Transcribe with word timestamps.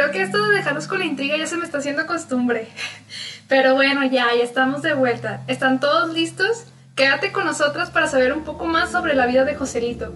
creo 0.00 0.12
que 0.12 0.22
esto 0.22 0.42
de 0.48 0.56
dejarlos 0.56 0.86
con 0.86 1.00
la 1.00 1.04
intriga 1.04 1.36
ya 1.36 1.46
se 1.46 1.58
me 1.58 1.64
está 1.66 1.76
haciendo 1.76 2.06
costumbre. 2.06 2.68
Pero 3.48 3.74
bueno, 3.74 4.02
ya, 4.04 4.28
ya 4.34 4.42
estamos 4.42 4.80
de 4.80 4.94
vuelta. 4.94 5.42
¿Están 5.46 5.78
todos 5.78 6.14
listos? 6.14 6.64
Quédate 6.94 7.32
con 7.32 7.44
nosotras 7.44 7.90
para 7.90 8.06
saber 8.06 8.32
un 8.32 8.42
poco 8.42 8.64
más 8.64 8.90
sobre 8.90 9.14
la 9.14 9.26
vida 9.26 9.44
de 9.44 9.54
Joselito. 9.56 10.14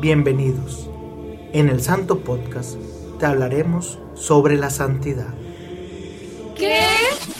Bienvenidos. 0.00 0.88
En 1.52 1.68
el 1.68 1.82
Santo 1.82 2.20
Podcast 2.20 2.78
te 3.18 3.26
hablaremos 3.26 3.98
sobre 4.14 4.56
la 4.56 4.70
santidad. 4.70 5.34
¿Qué? 6.56 6.86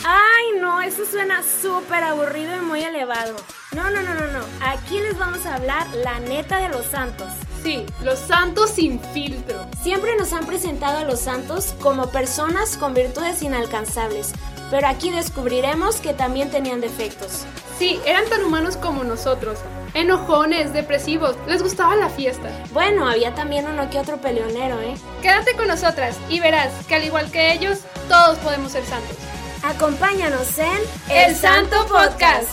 Ay, 0.05 0.61
no, 0.61 0.83
eso 0.83 1.07
suena 1.11 1.43
súper 1.43 2.05
aburrido 2.05 2.55
y 2.55 2.61
muy 2.61 2.83
elevado. 2.83 3.35
No, 3.75 3.85
no, 3.91 4.03
no, 4.03 4.15
no, 4.15 4.27
no. 4.27 4.41
Aquí 4.61 5.01
les 5.01 5.17
vamos 5.17 5.47
a 5.47 5.55
hablar 5.55 5.87
la 6.05 6.21
neta 6.21 6.59
de 6.59 6.69
los 6.69 6.85
santos. 6.85 7.29
Sí, 7.63 7.85
los 8.03 8.19
santos 8.19 8.71
sin 8.71 9.01
filtro. 9.01 9.67
Siempre 9.83 10.17
nos 10.17 10.33
han 10.33 10.47
presentado 10.47 10.99
a 10.99 11.05
los 11.05 11.21
santos 11.21 11.75
como 11.81 12.11
personas 12.11 12.77
con 12.77 12.95
virtudes 12.95 13.43
inalcanzables, 13.43 14.33
pero 14.71 14.87
aquí 14.87 15.11
descubriremos 15.11 15.97
que 15.97 16.15
también 16.15 16.51
tenían 16.51 16.81
defectos. 16.81 17.45
Sí, 17.79 18.01
eran 18.07 18.29
tan 18.29 18.45
humanos 18.45 18.77
como 18.77 19.05
nosotros. 19.05 19.59
Enojones, 19.95 20.73
depresivos, 20.73 21.37
les 21.47 21.63
gustaba 21.63 21.97
la 21.97 22.11
fiesta. 22.11 22.51
Bueno, 22.73 23.09
había 23.09 23.35
también 23.35 23.67
uno 23.67 23.89
que 23.89 23.99
otro 23.99 24.21
peleonero, 24.21 24.81
¿eh? 24.81 24.95
Quédate 25.23 25.55
con 25.55 25.69
nosotras 25.69 26.17
y 26.29 26.41
verás 26.41 26.73
que 26.87 26.97
al 26.97 27.05
igual 27.05 27.31
que 27.31 27.53
ellos, 27.53 27.79
todos 28.09 28.39
podemos 28.39 28.73
ser 28.73 28.85
santos. 28.85 29.17
Acompáñanos 29.63 30.59
en 30.59 30.79
El 31.09 31.35
Santo 31.35 31.87
Podcast. 31.87 32.49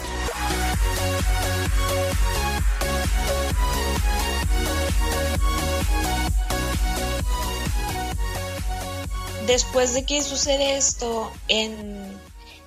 Después 9.47 9.93
de 9.93 10.05
que 10.05 10.23
sucede 10.23 10.77
esto 10.77 11.31
en, 11.47 12.19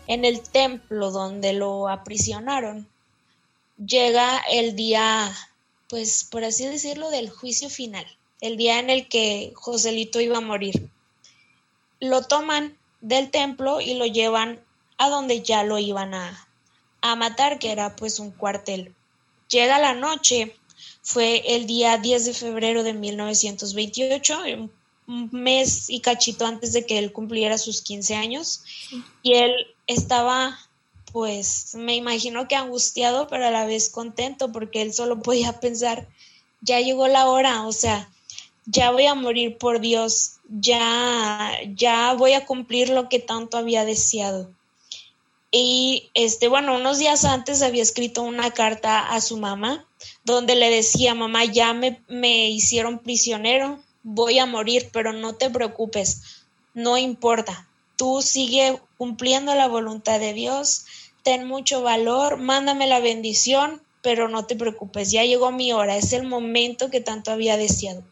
el 0.07 0.41
templo 0.41 1.11
donde 1.11 1.53
lo 1.53 1.89
aprisionaron, 1.89 2.89
llega 3.85 4.39
el 4.51 4.77
día, 4.77 5.35
pues 5.89 6.25
por 6.25 6.45
así 6.45 6.67
decirlo, 6.67 7.11
del 7.11 7.31
juicio 7.31 7.69
final, 7.69 8.07
el 8.41 8.57
día 8.57 8.79
en 8.79 8.91
el 8.91 9.09
que 9.09 9.53
Joselito 9.55 10.21
iba 10.21 10.39
a 10.39 10.43
morir. 10.43 10.89
Lo 12.01 12.23
toman 12.23 12.77
del 13.01 13.31
templo 13.31 13.81
y 13.81 13.95
lo 13.95 14.07
llevan 14.07 14.61
a 14.99 15.09
donde 15.09 15.43
ya 15.43 15.65
lo 15.65 15.79
iban 15.79 16.15
a, 16.15 16.49
a 17.01 17.17
matar, 17.17 17.59
que 17.59 17.73
era 17.73 17.97
pues 17.97 18.19
un 18.19 18.31
cuartel. 18.31 18.95
Llega 19.49 19.79
la 19.79 19.95
noche, 19.95 20.57
fue 21.03 21.43
el 21.57 21.67
día 21.67 21.99
10 21.99 22.27
de 22.27 22.35
febrero 22.35 22.83
de 22.83 22.95
1928, 22.95 24.43
un 24.57 24.78
mes 25.09 25.91
y 25.91 26.01
cachito 26.01 26.47
antes 26.47 26.73
de 26.73 26.87
que 26.87 26.99
él 26.99 27.13
cumpliera 27.13 27.59
sus 27.59 27.83
15 27.83 28.15
años 28.15 28.63
y 29.23 29.35
él 29.35 29.53
estaba 29.87 30.59
pues 31.13 31.75
me 31.75 31.97
imagino 31.97 32.47
que 32.47 32.55
angustiado 32.55 33.27
pero 33.27 33.47
a 33.47 33.51
la 33.51 33.65
vez 33.65 33.89
contento 33.89 34.53
porque 34.53 34.83
él 34.83 34.93
solo 34.93 35.21
podía 35.21 35.59
pensar 35.61 36.07
ya 36.61 36.81
llegó 36.81 37.09
la 37.09 37.29
hora, 37.29 37.67
o 37.67 37.73
sea, 37.73 38.09
ya 38.67 38.91
voy 38.91 39.07
a 39.07 39.15
morir 39.15 39.59
por 39.59 39.81
Dios, 39.81 40.37
ya 40.49 41.53
ya 41.75 42.15
voy 42.15 42.33
a 42.33 42.47
cumplir 42.47 42.91
lo 42.91 43.09
que 43.09 43.19
tanto 43.19 43.57
había 43.57 43.85
deseado. 43.85 44.51
Y 45.51 46.11
este, 46.13 46.49
bueno, 46.49 46.77
unos 46.77 46.99
días 46.99 47.25
antes 47.25 47.63
había 47.63 47.83
escrito 47.83 48.23
una 48.23 48.51
carta 48.51 49.09
a 49.09 49.21
su 49.23 49.39
mamá 49.39 49.87
donde 50.25 50.55
le 50.55 50.69
decía, 50.71 51.15
mamá, 51.15 51.47
ya 51.47 51.73
me, 51.73 52.03
me 52.07 52.51
hicieron 52.51 52.99
prisionero, 52.99 53.81
voy 54.03 54.39
a 54.39 54.47
morir, 54.47 54.91
pero 54.93 55.13
no 55.13 55.35
te 55.35 55.51
preocupes, 55.51 56.45
no 56.75 56.99
importa, 56.99 57.69
tú 57.97 58.23
sigue 58.23 58.81
cumpliendo 58.97 59.55
la 59.55 59.69
voluntad 59.69 60.21
de 60.21 60.33
Dios, 60.33 60.87
ten 61.23 61.47
mucho 61.47 61.83
valor, 61.83 62.37
mándame 62.39 62.87
la 62.87 63.01
bendición, 63.01 63.83
pero 64.03 64.29
no 64.29 64.47
te 64.47 64.57
preocupes, 64.57 65.11
ya 65.11 65.25
llegó 65.25 65.51
mi 65.51 65.73
hora, 65.73 65.97
es 65.97 66.13
el 66.13 66.27
momento 66.27 66.91
que 66.91 67.01
tanto 67.01 67.33
había 67.33 67.57
deseado. 67.57 68.05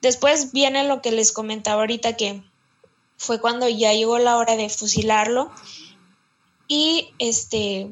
Después 0.00 0.52
viene 0.52 0.84
lo 0.84 1.02
que 1.02 1.12
les 1.12 1.32
comentaba 1.32 1.82
ahorita 1.82 2.16
que 2.16 2.42
fue 3.16 3.40
cuando 3.40 3.68
ya 3.68 3.92
llegó 3.92 4.18
la 4.18 4.38
hora 4.38 4.56
de 4.56 4.68
fusilarlo. 4.70 5.50
Y 6.68 7.12
este 7.18 7.88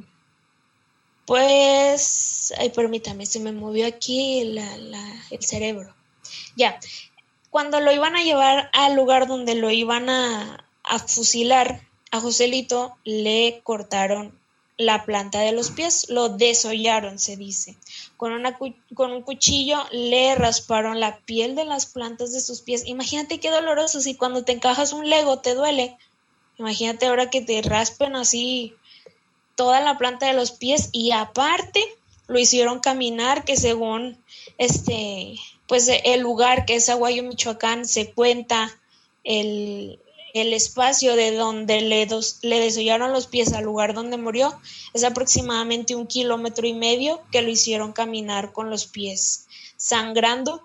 pues 1.26 2.54
ay 2.56 2.70
permítame 2.70 3.26
se 3.26 3.40
me 3.40 3.52
movió 3.52 3.86
aquí 3.86 4.40
el 4.40 4.62
cerebro. 5.40 5.94
Ya 6.56 6.80
cuando 7.50 7.80
lo 7.80 7.92
iban 7.92 8.16
a 8.16 8.22
llevar 8.22 8.70
al 8.72 8.94
lugar 8.94 9.26
donde 9.26 9.54
lo 9.54 9.70
iban 9.70 10.08
a, 10.10 10.64
fusilar, 11.06 11.80
a 12.10 12.20
Joselito 12.20 12.96
le 13.04 13.60
cortaron 13.62 14.38
la 14.76 15.04
planta 15.04 15.40
de 15.40 15.52
los 15.52 15.70
pies, 15.70 16.08
lo 16.08 16.28
desollaron, 16.28 17.18
se 17.18 17.36
dice. 17.36 17.76
Con, 18.16 18.32
una, 18.32 18.56
con 18.94 19.12
un 19.12 19.22
cuchillo 19.22 19.84
le 19.90 20.34
rasparon 20.36 21.00
la 21.00 21.18
piel 21.18 21.56
de 21.56 21.64
las 21.64 21.86
plantas 21.86 22.32
de 22.32 22.40
sus 22.40 22.62
pies. 22.62 22.86
Imagínate 22.86 23.40
qué 23.40 23.50
doloroso 23.50 24.00
si 24.00 24.14
cuando 24.14 24.44
te 24.44 24.52
encajas 24.52 24.92
un 24.92 25.08
lego 25.08 25.40
te 25.40 25.54
duele. 25.54 25.96
Imagínate 26.58 27.06
ahora 27.06 27.28
que 27.28 27.40
te 27.40 27.60
raspen 27.62 28.14
así 28.14 28.74
toda 29.56 29.80
la 29.80 29.98
planta 29.98 30.26
de 30.26 30.34
los 30.34 30.52
pies 30.52 30.90
y 30.92 31.10
aparte 31.10 31.82
lo 32.28 32.38
hicieron 32.38 32.78
caminar 32.78 33.44
que 33.44 33.56
según 33.56 34.22
este 34.58 35.34
pues 35.68 35.86
eh, 35.88 36.02
el 36.06 36.22
lugar 36.22 36.64
que 36.64 36.74
es 36.74 36.88
Aguayo, 36.88 37.22
Michoacán, 37.22 37.84
se 37.84 38.10
cuenta 38.12 38.76
el, 39.22 40.00
espacio 40.34 41.16
de 41.16 41.32
donde 41.32 41.80
le, 41.80 42.06
dos, 42.06 42.38
le 42.42 42.60
desollaron 42.60 43.12
los 43.12 43.26
pies 43.26 43.52
al 43.52 43.64
lugar 43.64 43.92
donde 43.92 44.16
murió, 44.16 44.58
es 44.94 45.02
aproximadamente 45.02 45.96
un 45.96 46.06
kilómetro 46.06 46.66
y 46.66 46.74
medio 46.74 47.20
que 47.32 47.42
lo 47.42 47.50
hicieron 47.50 47.92
caminar 47.92 48.52
con 48.52 48.70
los 48.70 48.86
pies 48.86 49.46
sangrando, 49.76 50.62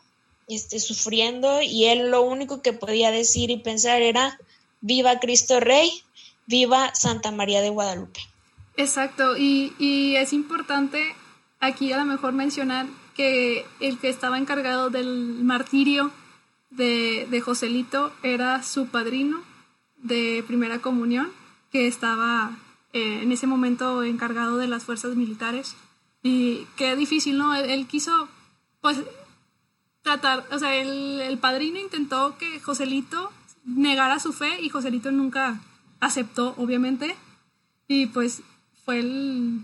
este, 0.47 0.79
sufriendo, 0.79 1.61
y 1.61 1.85
él 1.85 2.11
lo 2.11 2.21
único 2.21 2.61
que 2.61 2.73
podía 2.73 3.09
decir 3.09 3.49
y 3.49 3.57
pensar 3.57 4.01
era, 4.01 4.39
viva 4.81 5.19
Cristo 5.19 5.59
Rey, 5.59 6.03
viva 6.45 6.93
Santa 6.93 7.31
María 7.31 7.61
de 7.61 7.69
Guadalupe. 7.69 8.19
Exacto, 8.77 9.37
y, 9.37 9.73
y 9.79 10.15
es 10.15 10.33
importante 10.33 11.15
aquí 11.59 11.91
a 11.91 11.97
lo 11.97 12.05
mejor 12.05 12.33
mencionar 12.33 12.87
que 13.15 13.65
el 13.79 13.97
que 13.99 14.09
estaba 14.09 14.37
encargado 14.37 14.89
del 14.89 15.43
martirio 15.43 16.11
de, 16.69 17.27
de 17.29 17.41
Joselito 17.41 18.11
era 18.23 18.63
su 18.63 18.87
padrino 18.87 19.41
de 19.97 20.43
primera 20.47 20.79
comunión, 20.79 21.31
que 21.71 21.87
estaba 21.87 22.57
eh, 22.91 23.21
en 23.23 23.31
ese 23.31 23.47
momento 23.47 24.03
encargado 24.03 24.57
de 24.57 24.67
las 24.67 24.83
fuerzas 24.83 25.15
militares. 25.15 25.75
Y 26.21 26.67
qué 26.75 26.95
difícil, 26.95 27.37
¿no? 27.37 27.55
Él, 27.55 27.87
quiso, 27.87 28.29
pues, 28.81 28.99
tratar, 30.01 30.45
o 30.51 30.59
sea, 30.59 30.75
el, 30.75 31.21
el, 31.21 31.37
padrino 31.37 31.79
intentó 31.79 32.37
que 32.37 32.59
Joselito 32.59 33.31
negara 33.65 34.19
su 34.19 34.33
fe 34.33 34.61
y 34.61 34.69
Joselito 34.69 35.11
nunca 35.11 35.61
aceptó, 35.99 36.53
obviamente. 36.57 37.15
Y 37.87 38.07
pues 38.07 38.41
fue 38.85 38.99
el, 38.99 39.63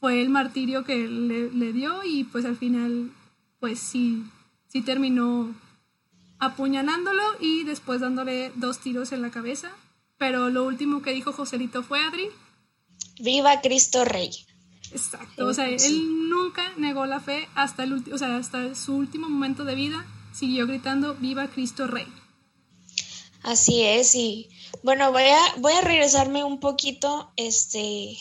fue 0.00 0.20
el 0.20 0.28
martirio 0.28 0.84
que 0.84 0.96
le, 0.96 1.72
dio 1.72 2.02
y 2.04 2.24
pues 2.24 2.44
al 2.44 2.56
final 2.56 3.10
pues 3.60 3.80
sí, 3.80 4.24
sí 4.68 4.82
terminó 4.82 5.54
apuñalándolo 6.38 7.22
y 7.40 7.64
después 7.64 8.00
dándole 8.00 8.52
dos 8.54 8.78
tiros 8.78 9.12
en 9.12 9.22
la 9.22 9.30
cabeza. 9.30 9.70
Pero 10.16 10.50
lo 10.50 10.64
último 10.64 11.02
que 11.02 11.12
dijo 11.12 11.32
Joselito 11.32 11.82
fue 11.82 12.00
Adri. 12.00 12.28
Viva 13.20 13.60
Cristo 13.60 14.04
Rey. 14.04 14.30
Exacto, 14.90 15.46
o 15.46 15.52
sea, 15.52 15.68
él 15.68 16.28
nunca 16.30 16.72
negó 16.78 17.04
la 17.04 17.20
fe 17.20 17.48
hasta 17.54 17.82
el 17.82 17.92
o 17.92 18.18
sea, 18.18 18.36
hasta 18.36 18.74
su 18.74 18.96
último 18.96 19.28
momento 19.28 19.64
de 19.64 19.74
vida 19.74 20.06
siguió 20.32 20.66
gritando 20.66 21.14
Viva 21.14 21.48
Cristo 21.48 21.86
Rey. 21.86 22.06
Así 23.42 23.82
es, 23.82 24.14
y 24.14 24.48
bueno, 24.82 25.12
voy 25.12 25.22
a, 25.22 25.38
voy 25.58 25.72
a 25.74 25.82
regresarme 25.82 26.42
un 26.42 26.58
poquito, 26.58 27.32
este, 27.36 28.16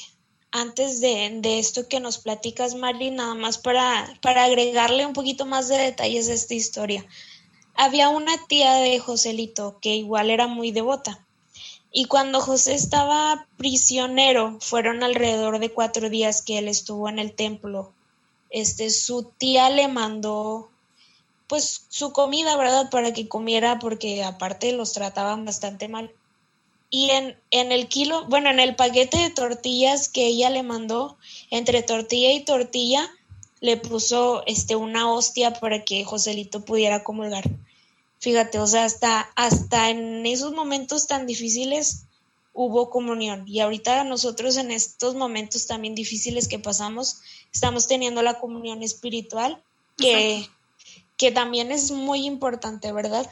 antes 0.51 1.01
de, 1.01 1.59
esto 1.59 1.87
que 1.87 1.99
nos 1.99 2.17
platicas, 2.17 2.75
Marley, 2.75 3.11
nada 3.11 3.35
más 3.35 3.57
para, 3.57 4.17
para 4.21 4.45
agregarle 4.45 5.05
un 5.05 5.13
poquito 5.13 5.45
más 5.45 5.67
de 5.67 5.77
detalles 5.77 6.29
a 6.29 6.33
esta 6.33 6.53
historia. 6.53 7.05
Había 7.75 8.09
una 8.09 8.33
tía 8.47 8.73
de 8.75 8.99
Joselito 8.99 9.77
que 9.81 9.95
igual 9.95 10.29
era 10.29 10.47
muy 10.47 10.71
devota. 10.71 11.23
Y 11.91 12.05
cuando 12.05 12.41
José 12.41 12.73
estaba 12.73 13.47
prisionero, 13.57 14.57
fueron 14.59 15.03
alrededor 15.03 15.59
de 15.59 15.71
cuatro 15.71 16.09
días 16.09 16.41
que 16.41 16.57
él 16.57 16.67
estuvo 16.67 17.07
en 17.09 17.19
el 17.19 17.33
templo. 17.33 17.91
Este, 18.49 18.89
su 18.89 19.31
tía 19.37 19.69
le 19.69 19.87
mandó 19.87 20.69
pues 21.47 21.85
su 21.89 22.11
comida, 22.11 22.57
¿verdad? 22.57 22.89
Para 22.89 23.13
que 23.13 23.27
comiera, 23.27 23.79
porque 23.79 24.23
aparte 24.23 24.73
los 24.73 24.93
trataban 24.93 25.45
bastante 25.45 25.87
mal. 25.87 26.11
Y 26.89 27.09
en, 27.09 27.37
en 27.51 27.71
el 27.71 27.87
kilo, 27.87 28.25
bueno, 28.25 28.49
en 28.49 28.59
el 28.59 28.75
paquete 28.75 29.17
de 29.17 29.29
tortillas 29.29 30.07
que 30.07 30.27
ella 30.27 30.49
le 30.49 30.63
mandó, 30.63 31.17
entre 31.49 31.83
tortilla 31.83 32.31
y 32.31 32.45
tortilla, 32.45 33.09
le 33.59 33.77
puso 33.77 34.43
este 34.45 34.75
una 34.75 35.11
hostia 35.11 35.53
para 35.53 35.83
que 35.83 36.03
Joselito 36.03 36.63
pudiera 36.63 37.03
comulgar. 37.03 37.43
Fíjate, 38.19 38.59
o 38.59 38.67
sea, 38.67 38.85
hasta, 38.85 39.29
hasta 39.35 39.89
en 39.89 40.25
esos 40.25 40.53
momentos 40.53 41.07
tan 41.07 41.27
difíciles 41.27 42.03
hubo 42.53 42.89
comunión. 42.89 43.47
Y 43.47 43.59
ahorita 43.59 44.03
nosotros 44.03 44.57
en 44.57 44.71
estos 44.71 45.13
momentos 45.15 45.67
también 45.67 45.93
difíciles 45.93 46.47
que 46.47 46.57
pasamos, 46.57 47.21
estamos 47.53 47.87
teniendo 47.87 48.23
la 48.23 48.39
comunión 48.39 48.81
espiritual, 48.81 49.61
que, 49.97 50.47
que 51.17 51.31
también 51.31 51.71
es 51.71 51.91
muy 51.91 52.25
importante, 52.25 52.91
¿verdad? 52.91 53.29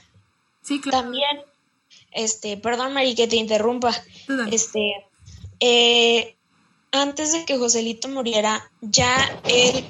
Sí, 0.61 0.79
claro. 0.79 1.03
También, 1.03 1.41
este, 2.11 2.57
perdón 2.57 2.93
Mari 2.93 3.15
que 3.15 3.27
te 3.27 3.35
interrumpa, 3.35 3.91
este, 4.51 5.05
eh, 5.59 6.35
antes 6.91 7.33
de 7.33 7.45
que 7.45 7.57
Joselito 7.57 8.07
muriera, 8.07 8.71
ya 8.81 9.41
él 9.47 9.85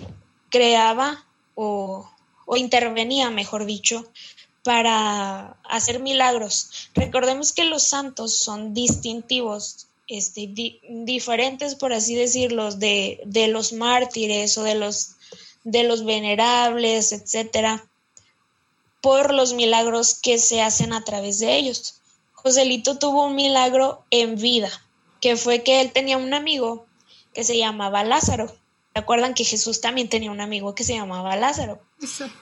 creaba 0.50 1.26
o, 1.56 2.10
o 2.46 2.58
intervenía, 2.58 3.30
mejor 3.30 3.66
dicho, 3.66 4.06
para 4.64 5.58
hacer 5.64 6.00
milagros. 6.00 6.90
Recordemos 6.96 7.54
que 7.54 7.66
los 7.66 7.84
santos 7.84 8.40
son 8.40 8.74
distintivos, 8.74 9.88
este, 10.08 10.52
diferentes, 10.90 11.76
por 11.76 11.94
así 11.94 12.16
decirlo, 12.16 12.72
de, 12.72 13.22
de, 13.26 13.48
los 13.48 13.74
mártires 13.74 14.58
o 14.58 14.64
de 14.64 14.76
los, 14.76 15.12
de 15.64 15.84
los 15.84 16.04
venerables, 16.04 17.12
etcétera, 17.12 17.88
por 19.02 19.34
los 19.36 19.54
milagros 19.54 20.16
que 20.16 20.40
se 20.40 20.64
hacen 20.64 20.94
a 20.94 21.04
través 21.04 21.38
de 21.38 21.56
ellos. 21.56 22.02
Joselito 22.46 23.00
tuvo 23.00 23.26
un 23.26 23.36
milagro 23.36 24.06
en 24.12 24.36
vida, 24.36 24.70
que 25.20 25.36
fue 25.36 25.64
que 25.64 25.82
él 25.82 25.92
tenía 25.92 26.18
un 26.18 26.32
amigo 26.36 26.86
que 27.34 27.44
se 27.44 27.58
llamaba 27.58 28.04
Lázaro. 28.04 28.46
¿Se 28.94 29.00
acuerdan 29.00 29.34
que 29.34 29.44
Jesús 29.44 29.82
también 29.82 30.10
tenía 30.10 30.30
un 30.30 30.40
amigo 30.40 30.76
que 30.76 30.84
se 30.84 30.94
llamaba 30.94 31.36
Lázaro? 31.36 31.82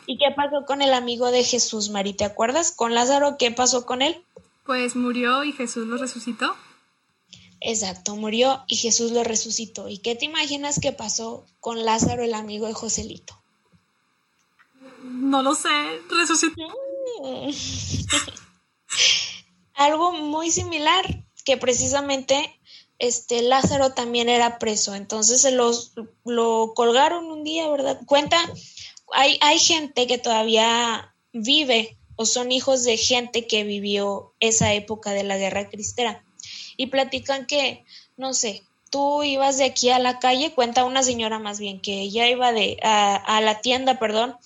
¿Y 0.05 0.17
qué 0.17 0.25
pasó 0.35 0.65
con 0.65 0.81
el 0.81 0.93
amigo 0.93 1.31
de 1.31 1.45
Jesús, 1.45 1.89
Mari? 1.89 2.13
¿Te 2.13 2.25
acuerdas? 2.25 2.73
¿Con 2.73 2.93
Lázaro 2.93 3.37
qué 3.39 3.51
pasó 3.51 3.85
con 3.85 4.01
él? 4.01 4.21
Pues 4.65 4.97
murió 4.97 5.45
y 5.45 5.53
Jesús 5.53 5.87
lo 5.87 5.95
resucitó. 5.95 6.53
Exacto, 7.61 8.17
murió 8.17 8.65
y 8.67 8.75
Jesús 8.75 9.11
lo 9.11 9.23
resucitó. 9.23 9.87
¿Y 9.87 9.99
qué 9.99 10.15
te 10.15 10.25
imaginas 10.25 10.81
que 10.81 10.91
pasó 10.91 11.45
con 11.61 11.85
Lázaro, 11.85 12.23
el 12.23 12.33
amigo 12.33 12.67
de 12.67 12.73
Joselito? 12.73 13.41
No 15.01 15.41
lo 15.41 15.55
sé, 15.55 15.69
resucitó. 16.09 16.67
Algo 19.73 20.11
muy 20.11 20.51
similar, 20.51 21.23
que 21.45 21.57
precisamente 21.57 22.59
este 22.99 23.41
Lázaro 23.41 23.93
también 23.93 24.29
era 24.29 24.59
preso, 24.59 24.95
entonces 24.95 25.41
se 25.41 25.51
los, 25.51 25.93
lo 26.23 26.73
colgaron 26.75 27.25
un 27.25 27.43
día, 27.43 27.67
¿verdad? 27.67 27.99
Cuenta, 28.05 28.37
hay, 29.11 29.37
hay 29.41 29.59
gente 29.59 30.07
que 30.07 30.17
todavía 30.17 31.13
vive 31.33 31.97
o 32.15 32.25
son 32.25 32.51
hijos 32.51 32.83
de 32.83 32.97
gente 32.97 33.47
que 33.47 33.63
vivió 33.63 34.33
esa 34.39 34.73
época 34.73 35.11
de 35.11 35.23
la 35.23 35.37
guerra 35.37 35.69
cristera 35.69 36.23
y 36.77 36.87
platican 36.87 37.45
que, 37.45 37.83
no 38.15 38.33
sé, 38.33 38.63
tú 38.89 39.23
ibas 39.23 39.57
de 39.57 39.65
aquí 39.65 39.89
a 39.89 39.99
la 39.99 40.19
calle, 40.19 40.53
cuenta 40.53 40.85
una 40.85 41.03
señora 41.03 41.39
más 41.39 41.59
bien, 41.59 41.81
que 41.81 42.01
ella 42.01 42.29
iba 42.29 42.51
de, 42.51 42.77
a, 42.83 43.15
a 43.15 43.41
la 43.41 43.59
tienda, 43.61 43.97
perdón, 43.99 44.37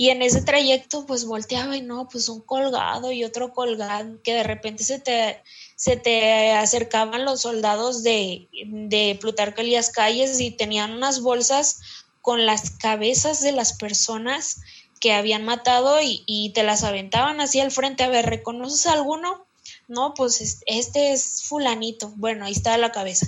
y 0.00 0.08
en 0.08 0.22
ese 0.22 0.40
trayecto 0.40 1.04
pues 1.04 1.26
volteaba 1.26 1.76
y 1.76 1.82
no, 1.82 2.08
pues 2.08 2.30
un 2.30 2.40
colgado 2.40 3.12
y 3.12 3.22
otro 3.22 3.52
colgado, 3.52 4.18
que 4.22 4.32
de 4.32 4.42
repente 4.42 4.82
se 4.82 4.98
te 4.98 5.42
se 5.76 5.98
te 5.98 6.52
acercaban 6.52 7.26
los 7.26 7.42
soldados 7.42 8.02
de, 8.02 8.48
de 8.64 9.18
Plutarco 9.20 9.60
Elías 9.60 9.90
Calles 9.90 10.40
y 10.40 10.52
tenían 10.52 10.92
unas 10.92 11.20
bolsas 11.20 11.80
con 12.22 12.46
las 12.46 12.70
cabezas 12.70 13.42
de 13.42 13.52
las 13.52 13.74
personas 13.74 14.62
que 15.00 15.12
habían 15.12 15.44
matado 15.44 15.98
y, 16.00 16.50
te 16.54 16.62
las 16.62 16.82
aventaban 16.82 17.42
así 17.42 17.60
al 17.60 17.70
frente. 17.70 18.02
A 18.02 18.08
ver, 18.08 18.24
¿reconoces 18.24 18.86
a 18.86 18.94
alguno? 18.94 19.44
No, 19.86 20.14
pues 20.14 20.62
este 20.64 21.12
es 21.12 21.42
fulanito. 21.42 22.10
Bueno, 22.16 22.46
ahí 22.46 22.52
está 22.52 22.78
la 22.78 22.90
cabeza. 22.90 23.26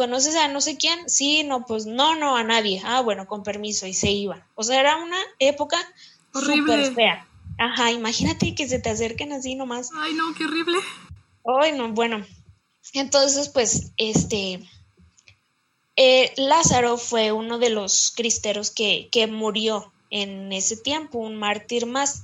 ¿Conoces 0.00 0.34
a 0.34 0.48
no 0.48 0.62
sé 0.62 0.78
quién? 0.78 1.10
Sí, 1.10 1.44
no, 1.44 1.66
pues 1.66 1.84
no, 1.84 2.14
no, 2.14 2.34
a 2.34 2.42
nadie. 2.42 2.80
Ah, 2.86 3.02
bueno, 3.02 3.26
con 3.26 3.42
permiso, 3.42 3.86
y 3.86 3.92
se 3.92 4.10
iban. 4.10 4.42
O 4.54 4.62
sea, 4.62 4.80
era 4.80 4.96
una 4.96 5.18
época 5.38 5.76
súper 6.32 6.94
fea. 6.94 7.28
Ajá, 7.58 7.90
imagínate 7.90 8.54
que 8.54 8.66
se 8.66 8.78
te 8.78 8.88
acerquen 8.88 9.30
así 9.34 9.56
nomás. 9.56 9.90
Ay, 9.94 10.14
no, 10.14 10.34
qué 10.34 10.46
horrible. 10.46 10.78
Ay, 11.44 11.72
no, 11.72 11.92
bueno. 11.92 12.24
Entonces, 12.94 13.50
pues, 13.50 13.92
este, 13.98 14.66
eh, 15.96 16.32
Lázaro 16.38 16.96
fue 16.96 17.32
uno 17.32 17.58
de 17.58 17.68
los 17.68 18.14
cristeros 18.16 18.70
que, 18.70 19.10
que 19.12 19.26
murió 19.26 19.92
en 20.08 20.50
ese 20.50 20.78
tiempo, 20.78 21.18
un 21.18 21.36
mártir 21.36 21.84
más. 21.84 22.22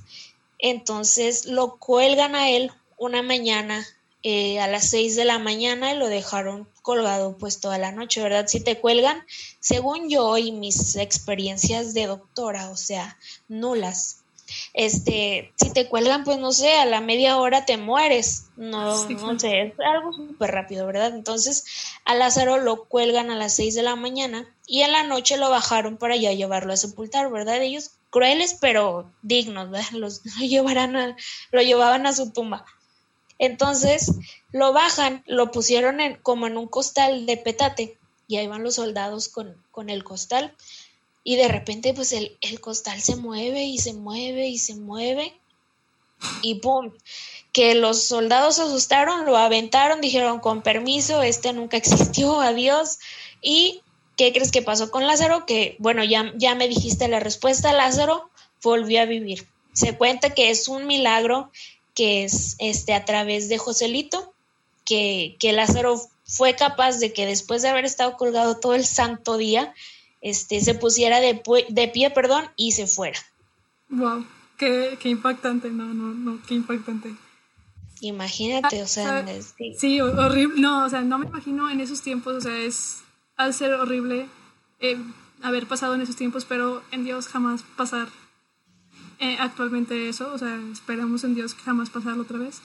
Entonces 0.57 1.45
lo 1.45 1.77
cuelgan 1.77 2.33
a 2.33 2.49
él 2.49 2.71
una 2.97 3.21
mañana 3.21 3.85
eh, 4.23 4.59
a 4.59 4.67
las 4.67 4.89
seis 4.89 5.15
de 5.15 5.25
la 5.25 5.39
mañana 5.39 5.93
y 5.93 5.97
lo 5.97 6.07
dejaron 6.07 6.67
colgado 6.81 7.37
pues 7.37 7.59
toda 7.59 7.77
la 7.77 7.91
noche, 7.91 8.21
¿verdad? 8.21 8.47
Si 8.47 8.59
te 8.59 8.79
cuelgan, 8.79 9.23
según 9.59 10.09
yo 10.09 10.37
y 10.37 10.51
mis 10.51 10.95
experiencias 10.95 11.93
de 11.93 12.07
doctora, 12.07 12.69
o 12.69 12.77
sea, 12.77 13.17
nulas, 13.47 14.23
este, 14.73 15.51
si 15.57 15.71
te 15.71 15.87
cuelgan, 15.87 16.23
pues 16.23 16.37
no 16.37 16.51
sé, 16.51 16.73
a 16.73 16.85
la 16.85 17.01
media 17.01 17.37
hora 17.37 17.65
te 17.65 17.77
mueres, 17.77 18.45
no, 18.55 19.07
no 19.07 19.39
sé, 19.39 19.61
es 19.61 19.73
algo 19.79 20.13
súper 20.13 20.51
rápido, 20.51 20.85
¿verdad? 20.85 21.13
Entonces 21.13 21.65
a 22.05 22.15
Lázaro 22.15 22.57
lo 22.57 22.85
cuelgan 22.85 23.29
a 23.31 23.35
las 23.35 23.55
seis 23.55 23.75
de 23.75 23.83
la 23.83 23.95
mañana 23.95 24.47
y 24.65 24.81
en 24.81 24.93
la 24.93 25.03
noche 25.03 25.37
lo 25.37 25.49
bajaron 25.49 25.97
para 25.97 26.15
ya 26.15 26.31
llevarlo 26.31 26.73
a 26.73 26.77
sepultar, 26.77 27.29
¿verdad? 27.29 27.61
Ellos 27.61 27.91
crueles 28.09 28.57
pero 28.59 29.11
dignos, 29.21 29.69
¿verdad? 29.69 29.91
Los, 29.91 30.21
lo, 30.39 30.45
llevarán 30.45 31.15
lo 31.51 31.61
llevaban 31.61 32.05
a 32.05 32.13
su 32.13 32.31
tumba. 32.31 32.65
Entonces 33.39 34.11
lo 34.51 34.73
bajan, 34.73 35.23
lo 35.27 35.51
pusieron 35.51 35.97
como 36.23 36.47
en 36.47 36.57
un 36.57 36.67
costal 36.67 37.25
de 37.25 37.37
petate 37.37 37.97
y 38.27 38.37
ahí 38.37 38.47
van 38.47 38.63
los 38.63 38.75
soldados 38.75 39.29
con, 39.29 39.55
con 39.71 39.89
el 39.89 40.03
costal 40.03 40.55
y 41.27 41.35
de 41.35 41.49
repente 41.49 41.93
pues 41.93 42.13
el, 42.13 42.37
costal 42.61 43.01
se 43.01 43.17
mueve 43.17 43.65
y 43.65 43.79
se 43.79 43.93
mueve 43.93 44.47
y 44.47 44.57
se 44.57 44.75
mueve 44.75 45.33
y 46.41 46.55
¡pum! 46.55 46.93
Que 47.51 47.75
los 47.75 48.01
soldados 48.03 48.59
asustaron, 48.59 49.25
lo 49.25 49.35
aventaron, 49.35 49.99
dijeron 49.99 50.39
con 50.39 50.61
permiso, 50.61 51.21
este 51.21 51.51
nunca 51.51 51.75
existió, 51.75 52.39
adiós. 52.39 52.99
¿Y 53.41 53.81
qué 54.15 54.31
crees 54.31 54.51
que 54.51 54.61
pasó 54.61 54.89
con 54.89 55.05
Lázaro? 55.05 55.45
Que 55.45 55.75
bueno, 55.79 56.01
ya, 56.05 56.31
ya 56.37 56.55
me 56.55 56.69
dijiste 56.69 57.09
la 57.09 57.19
respuesta, 57.19 57.73
Lázaro 57.73 58.29
volvió 58.63 59.01
a 59.01 59.05
vivir. 59.05 59.49
Se 59.73 59.97
cuenta 59.97 60.33
que 60.33 60.49
es 60.49 60.69
un 60.69 60.87
milagro 60.87 61.51
que 61.97 62.23
es 62.23 62.55
este 62.59 62.93
a 62.93 63.05
través 63.05 63.49
de 63.49 63.57
Joselito, 63.57 64.31
que, 64.85 65.35
que 65.39 65.51
Lázaro 65.51 65.99
fue 66.25 66.55
capaz 66.55 66.99
de 66.99 67.11
que 67.11 67.25
después 67.25 67.63
de 67.63 67.69
haber 67.69 67.85
estado 67.85 68.15
colgado 68.17 68.59
todo 68.59 68.75
el 68.75 68.85
santo 68.85 69.35
día, 69.35 69.73
este, 70.21 70.61
se 70.61 70.75
pusiera 70.75 71.19
de, 71.19 71.41
de 71.69 71.87
pie 71.87 72.11
perdón, 72.11 72.45
y 72.55 72.73
se 72.73 72.85
fuera. 72.85 73.17
Wow, 73.89 74.27
qué, 74.59 74.99
qué 75.01 75.09
impactante, 75.09 75.71
no, 75.71 75.85
no, 75.85 76.13
no, 76.13 76.39
qué 76.47 76.53
impactante. 76.53 77.15
Imagínate, 78.01 78.83
o 78.83 78.87
sea, 78.87 79.25
sí. 79.79 79.99
horrible, 79.99 80.61
no, 80.61 80.85
o 80.85 80.89
sea, 80.89 81.01
no 81.01 81.17
me 81.17 81.25
imagino 81.25 81.67
en 81.71 81.81
esos 81.81 82.03
tiempos, 82.03 82.35
o 82.35 82.41
sea, 82.41 82.55
es 82.59 82.97
al 83.37 83.55
ser 83.55 83.73
horrible 83.73 84.27
eh, 84.81 84.97
haber 85.41 85.65
pasado 85.65 85.95
en 85.95 86.01
esos 86.01 86.15
tiempos, 86.15 86.45
pero 86.45 86.83
en 86.91 87.05
Dios 87.05 87.27
jamás 87.27 87.63
pasar 87.75 88.07
eh, 89.19 89.37
actualmente 89.39 90.09
eso, 90.09 90.31
o 90.33 90.37
sea, 90.37 90.59
esperamos 90.71 91.23
en 91.23 91.35
Dios 91.35 91.55
jamás 91.55 91.89
pasarlo 91.89 92.23
otra 92.23 92.39
vez. 92.39 92.61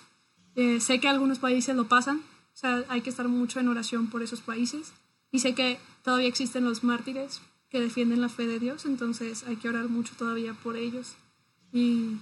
Eh, 0.55 0.81
sé 0.81 1.01
que 1.01 1.09
algunos 1.09 1.39
países 1.39 1.75
lo 1.75 1.89
pasan, 1.89 2.19
o 2.19 2.57
sea, 2.57 2.85
hay 2.89 3.01
que 3.01 3.11
estar 3.11 3.29
mucho 3.29 3.61
en 3.61 3.69
oración 3.69 4.09
por 4.09 4.23
esos 4.23 4.41
países, 4.41 4.93
y 5.31 5.39
sé 5.39 5.55
que 5.55 5.79
todavía 6.03 6.29
existen 6.29 6.65
los 6.65 6.85
mártires 6.85 7.41
que 7.71 7.81
defienden 7.81 8.21
la 8.21 8.29
fe 8.29 8.47
de 8.47 8.59
Dios, 8.59 8.85
entonces 8.85 9.45
hay 9.45 9.57
que 9.57 9.69
orar 9.69 9.89
mucho 9.89 10.15
todavía 10.19 10.53
por 10.53 10.77
ellos. 10.77 11.15
Y, 11.73 12.19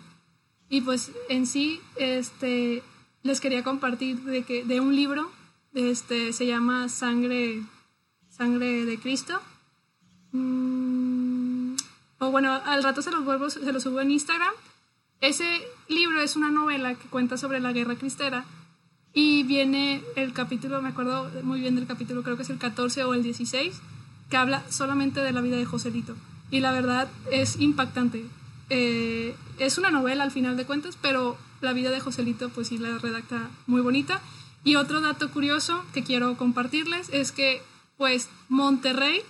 y 0.68 0.82
pues 0.82 1.10
en 1.28 1.46
sí, 1.46 1.80
este, 1.96 2.84
les 3.24 3.40
quería 3.40 3.64
compartir 3.64 4.20
de, 4.22 4.44
que, 4.44 4.64
de 4.64 4.78
un 4.78 4.94
libro, 4.94 5.28
este, 5.74 6.32
se 6.32 6.46
llama 6.46 6.88
Sangre, 6.88 7.64
Sangre 8.28 8.84
de 8.84 8.98
Cristo. 8.98 9.40
Mm, 10.30 11.49
o 12.20 12.30
bueno, 12.30 12.52
al 12.52 12.82
rato 12.82 13.02
se 13.02 13.10
los 13.10 13.82
subo 13.82 14.00
en 14.00 14.10
Instagram. 14.10 14.52
Ese 15.20 15.62
libro 15.88 16.20
es 16.20 16.36
una 16.36 16.50
novela 16.50 16.94
que 16.94 17.08
cuenta 17.08 17.36
sobre 17.36 17.60
la 17.60 17.72
guerra 17.72 17.96
cristera 17.96 18.44
y 19.12 19.42
viene 19.42 20.02
el 20.16 20.32
capítulo, 20.32 20.80
me 20.82 20.90
acuerdo 20.90 21.30
muy 21.42 21.60
bien 21.60 21.74
del 21.74 21.86
capítulo, 21.86 22.22
creo 22.22 22.36
que 22.36 22.42
es 22.42 22.50
el 22.50 22.58
14 22.58 23.04
o 23.04 23.14
el 23.14 23.22
16, 23.22 23.80
que 24.28 24.36
habla 24.36 24.62
solamente 24.70 25.20
de 25.20 25.32
la 25.32 25.40
vida 25.40 25.56
de 25.56 25.64
Joselito. 25.64 26.14
Y 26.50 26.60
la 26.60 26.72
verdad 26.72 27.08
es 27.32 27.58
impactante. 27.58 28.24
Eh, 28.68 29.34
es 29.58 29.78
una 29.78 29.90
novela 29.90 30.22
al 30.22 30.30
final 30.30 30.56
de 30.56 30.66
cuentas, 30.66 30.98
pero 31.00 31.38
la 31.60 31.72
vida 31.72 31.90
de 31.90 32.00
Joselito 32.00 32.50
pues 32.50 32.68
sí 32.68 32.78
la 32.78 32.98
redacta 32.98 33.50
muy 33.66 33.80
bonita. 33.80 34.20
Y 34.62 34.76
otro 34.76 35.00
dato 35.00 35.30
curioso 35.30 35.84
que 35.94 36.04
quiero 36.04 36.36
compartirles 36.36 37.08
es 37.12 37.32
que 37.32 37.62
pues 37.96 38.28
Monterrey, 38.48 39.22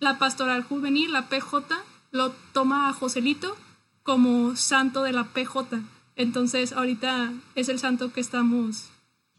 la 0.00 0.18
pastoral 0.18 0.64
juvenil, 0.64 1.12
la 1.12 1.28
PJ, 1.28 1.64
lo 2.14 2.30
toma 2.52 2.88
a 2.88 2.92
Joselito 2.92 3.56
como 4.04 4.54
santo 4.54 5.02
de 5.02 5.12
la 5.12 5.24
PJ. 5.24 5.82
Entonces 6.14 6.72
ahorita 6.72 7.32
es 7.56 7.68
el 7.68 7.80
santo 7.80 8.12
que 8.12 8.20
estamos 8.20 8.84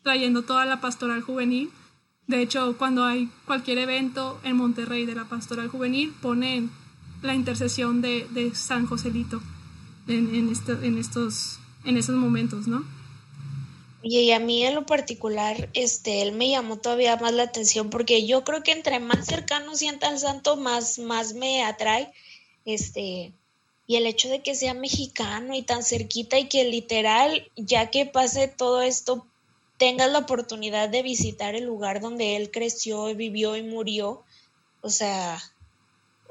trayendo 0.04 0.44
toda 0.44 0.66
la 0.66 0.82
pastoral 0.82 1.22
juvenil. 1.22 1.72
De 2.28 2.42
hecho, 2.42 2.76
cuando 2.78 3.06
hay 3.06 3.30
cualquier 3.46 3.78
evento 3.78 4.42
en 4.44 4.58
Monterrey 4.58 5.06
de 5.06 5.16
la 5.16 5.24
pastoral 5.24 5.70
juvenil, 5.70 6.14
ponen 6.22 6.70
la 7.22 7.34
intercesión 7.34 8.02
de, 8.02 8.52
San 8.54 8.88
Joselito 8.88 9.42
en, 10.10 10.36
en, 10.36 10.54
en, 10.84 10.98
estos, 10.98 11.60
en 11.86 11.98
esos 11.98 12.16
momentos, 12.16 12.68
¿no? 12.68 12.84
Y 14.04 14.32
a 14.32 14.40
mí 14.40 14.66
en 14.66 14.76
lo 14.76 14.86
particular, 14.86 15.70
este, 15.74 16.22
él 16.22 16.34
me 16.34 16.50
llamó 16.50 16.78
todavía 16.78 17.16
más 17.16 17.34
la 17.34 17.44
atención 17.44 17.90
porque 17.90 18.28
yo 18.28 18.44
creo 18.44 18.64
que 18.64 18.74
entre 18.74 19.00
más 19.00 19.26
cercano 19.26 19.76
sienta 19.76 20.10
al 20.10 20.20
santo, 20.20 20.58
más, 20.58 21.00
más 21.00 21.34
me 21.34 21.64
atrae, 21.64 22.12
este, 22.66 23.34
y 23.88 23.96
el 23.96 24.08
hecho 24.08 24.30
de 24.30 24.42
que 24.42 24.56
sea 24.56 24.74
mexicano 24.74 25.56
y 25.56 25.62
tan 25.62 25.84
cerquita 25.84 26.40
y 26.40 26.48
que 26.48 26.64
literal, 26.66 27.50
ya 27.56 27.92
que 27.92 28.06
pase 28.06 28.48
todo 28.48 28.82
esto, 28.82 29.26
tengas 29.78 30.12
la 30.12 30.20
oportunidad 30.20 30.90
de 30.90 31.04
visitar 31.04 31.56
el 31.56 31.66
lugar 31.66 32.02
donde 32.02 32.36
él 32.36 32.52
creció, 32.52 33.14
vivió 33.16 33.56
y 33.56 33.64
murió, 33.64 34.24
o 34.82 34.90
sea, 34.90 35.42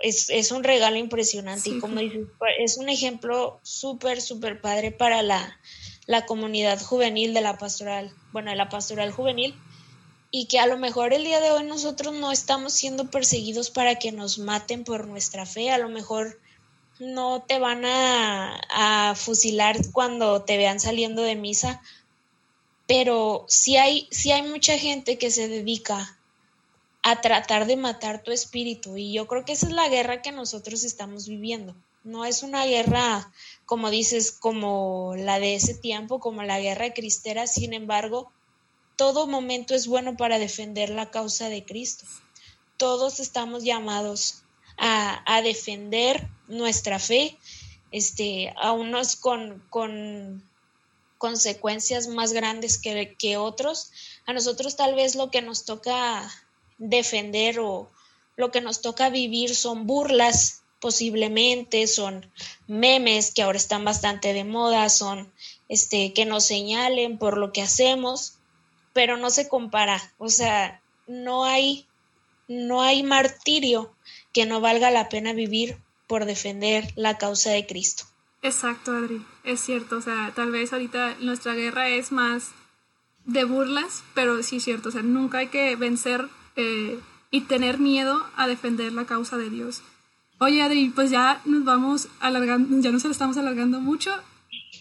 es, 0.01 0.31
es 0.31 0.51
un 0.51 0.65
regalo 0.65 0.97
impresionante. 0.97 1.71
Y 1.71 1.79
como 1.79 2.01
dices, 2.01 2.27
es 2.59 2.77
un 2.77 2.89
ejemplo 2.89 3.61
súper, 3.63 4.21
súper 4.21 4.61
padre 4.61 4.91
para 4.91 5.23
la, 5.23 5.59
la 6.07 6.27
comunidad 6.27 6.81
juvenil 6.81 7.35
de 7.35 7.41
la 7.41 7.59
pastoral, 7.59 8.13
bueno, 8.33 8.51
de 8.51 8.57
la 8.57 8.69
pastoral 8.69 9.13
juvenil, 9.13 9.55
y 10.37 10.47
que 10.47 10.59
a 10.59 10.67
lo 10.67 10.77
mejor 10.79 11.13
el 11.13 11.23
día 11.23 11.39
de 11.39 11.53
hoy 11.53 11.63
nosotros 11.63 12.13
no 12.13 12.33
estamos 12.33 12.73
siendo 12.73 13.09
perseguidos 13.09 13.71
para 13.71 14.01
que 14.01 14.11
nos 14.11 14.41
maten 14.41 14.83
por 14.83 15.07
nuestra 15.07 15.47
fe, 15.47 15.71
a 15.71 15.79
lo 15.79 15.89
mejor 15.89 16.41
no 16.99 17.45
te 17.47 17.61
van 17.61 17.85
a, 17.85 18.61
a 18.69 19.15
fusilar 19.15 19.77
cuando 19.93 20.43
te 20.43 20.57
vean 20.57 20.81
saliendo 20.81 21.23
de 21.23 21.37
misa, 21.37 21.81
pero 22.89 23.45
sí 23.47 23.77
hay, 23.77 24.09
sí 24.11 24.33
hay 24.33 24.43
mucha 24.43 24.77
gente 24.77 25.19
que 25.19 25.31
se 25.31 25.47
dedica 25.47 26.19
a 27.05 27.21
tratar 27.21 27.67
de 27.67 27.77
matar 27.77 28.25
tu 28.25 28.33
espíritu 28.33 28.97
y 28.97 29.13
yo 29.13 29.29
creo 29.29 29.45
que 29.45 29.53
esa 29.53 29.69
es 29.69 29.73
la 29.73 29.89
guerra 29.89 30.21
que 30.21 30.33
nosotros 30.33 30.83
estamos 30.83 31.29
viviendo. 31.29 31.77
No 32.03 32.25
es 32.25 32.43
una 32.43 32.67
guerra, 32.67 33.33
como 33.67 33.89
dices, 33.89 34.33
como 34.33 35.15
la 35.17 35.39
de 35.39 35.55
ese 35.55 35.75
tiempo, 35.75 36.19
como 36.19 36.43
la 36.43 36.59
guerra 36.59 36.93
cristera, 36.93 37.47
sin 37.47 37.73
embargo, 37.73 38.33
todo 38.97 39.27
momento 39.27 39.75
es 39.75 39.87
bueno 39.87 40.17
para 40.17 40.39
defender 40.39 40.91
la 40.91 41.11
causa 41.11 41.49
de 41.49 41.65
Cristo. 41.65 42.05
Todos 42.77 43.21
estamos 43.21 43.65
llamados 43.65 44.43
a, 44.77 45.23
a 45.33 45.43
defender 45.43 46.29
nuestra 46.49 46.99
fe, 46.99 47.37
este, 47.91 48.53
a 48.57 48.73
unos 48.73 49.17
con, 49.17 49.63
con 49.71 50.43
consecuencias 51.19 52.09
más 52.09 52.33
grandes 52.33 52.79
que, 52.79 53.15
que 53.19 53.37
otros. 53.37 53.91
A 54.27 54.33
nosotros 54.33 54.77
tal 54.77 54.95
vez 54.95 55.15
lo 55.15 55.31
que 55.31 55.43
nos 55.43 55.65
toca 55.65 56.31
defender 56.79 57.61
o 57.61 57.91
lo 58.37 58.51
que 58.51 58.61
nos 58.61 58.81
toca 58.81 59.11
vivir 59.11 59.55
son 59.55 59.87
burlas 59.87 60.63
posiblemente, 60.81 61.87
son 61.87 62.31
memes 62.67 63.33
que 63.33 63.43
ahora 63.43 63.57
están 63.57 63.85
bastante 63.85 64.35
de 64.35 64.45
moda, 64.45 64.91
son 64.91 65.33
este 65.69 66.13
que 66.13 66.27
nos 66.27 66.45
señalen 66.45 67.17
por 67.17 67.39
lo 67.39 67.53
que 67.53 67.63
hacemos, 67.63 68.35
pero 68.95 69.19
no 69.19 69.29
se 69.29 69.49
compara, 69.49 70.01
o 70.17 70.31
sea, 70.31 70.81
no 71.07 71.45
hay 71.45 71.87
no 72.49 72.83
hay 72.83 73.03
martirio 73.03 73.93
que 74.33 74.47
no 74.47 74.61
valga 74.61 74.91
la 74.91 75.09
pena 75.09 75.33
vivir 75.33 75.79
por 76.07 76.25
defender 76.25 76.93
la 76.97 77.17
causa 77.19 77.51
de 77.51 77.67
Cristo. 77.67 78.05
Exacto, 78.43 78.93
Adri, 78.93 79.25
es 79.45 79.61
cierto, 79.61 79.97
o 79.97 80.01
sea, 80.03 80.33
tal 80.35 80.51
vez 80.51 80.73
ahorita 80.73 81.17
nuestra 81.21 81.55
guerra 81.55 81.89
es 81.89 82.13
más 82.13 82.51
de 83.25 83.45
burlas, 83.45 84.05
pero 84.13 84.43
sí 84.43 84.57
es 84.57 84.65
cierto, 84.65 84.91
o 84.91 84.93
sea, 84.93 85.03
nunca 85.03 85.39
hay 85.39 85.49
que 85.49 85.77
vencer 85.77 86.29
eh, 86.57 87.01
y 87.31 87.43
tener 87.43 87.79
miedo 87.79 88.27
a 88.37 88.47
defender 88.47 88.93
la 88.93 89.07
causa 89.07 89.39
de 89.39 89.49
Dios. 89.49 89.83
Oye, 90.39 90.63
Adri, 90.63 90.91
pues 90.91 91.11
ya 91.11 91.41
nos 91.47 91.65
vamos 91.65 92.09
alargando, 92.21 92.79
ya 92.81 92.91
nos 92.91 93.05
estamos 93.07 93.39
alargando 93.39 93.81
mucho. 93.81 94.13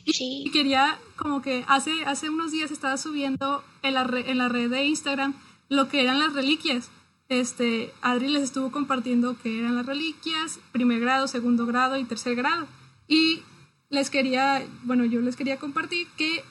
Y 0.05 0.49
quería, 0.51 0.99
como 1.15 1.41
que 1.41 1.63
hace, 1.67 1.91
hace 2.05 2.29
unos 2.29 2.51
días 2.51 2.71
estaba 2.71 2.97
subiendo 2.97 3.63
en 3.81 3.93
la, 3.93 4.01
en 4.25 4.37
la 4.37 4.49
red 4.49 4.69
de 4.69 4.85
Instagram 4.85 5.33
lo 5.69 5.87
que 5.87 6.01
eran 6.01 6.19
las 6.19 6.33
reliquias. 6.33 6.89
Este, 7.29 7.93
Adri 8.01 8.27
les 8.27 8.43
estuvo 8.43 8.71
compartiendo 8.71 9.37
qué 9.41 9.59
eran 9.59 9.75
las 9.75 9.85
reliquias, 9.85 10.59
primer 10.71 10.99
grado, 10.99 11.27
segundo 11.27 11.65
grado 11.65 11.97
y 11.97 12.03
tercer 12.03 12.35
grado. 12.35 12.67
Y 13.07 13.41
les 13.89 14.09
quería, 14.09 14.65
bueno, 14.83 15.05
yo 15.05 15.21
les 15.21 15.35
quería 15.35 15.57
compartir 15.57 16.07
que 16.17 16.43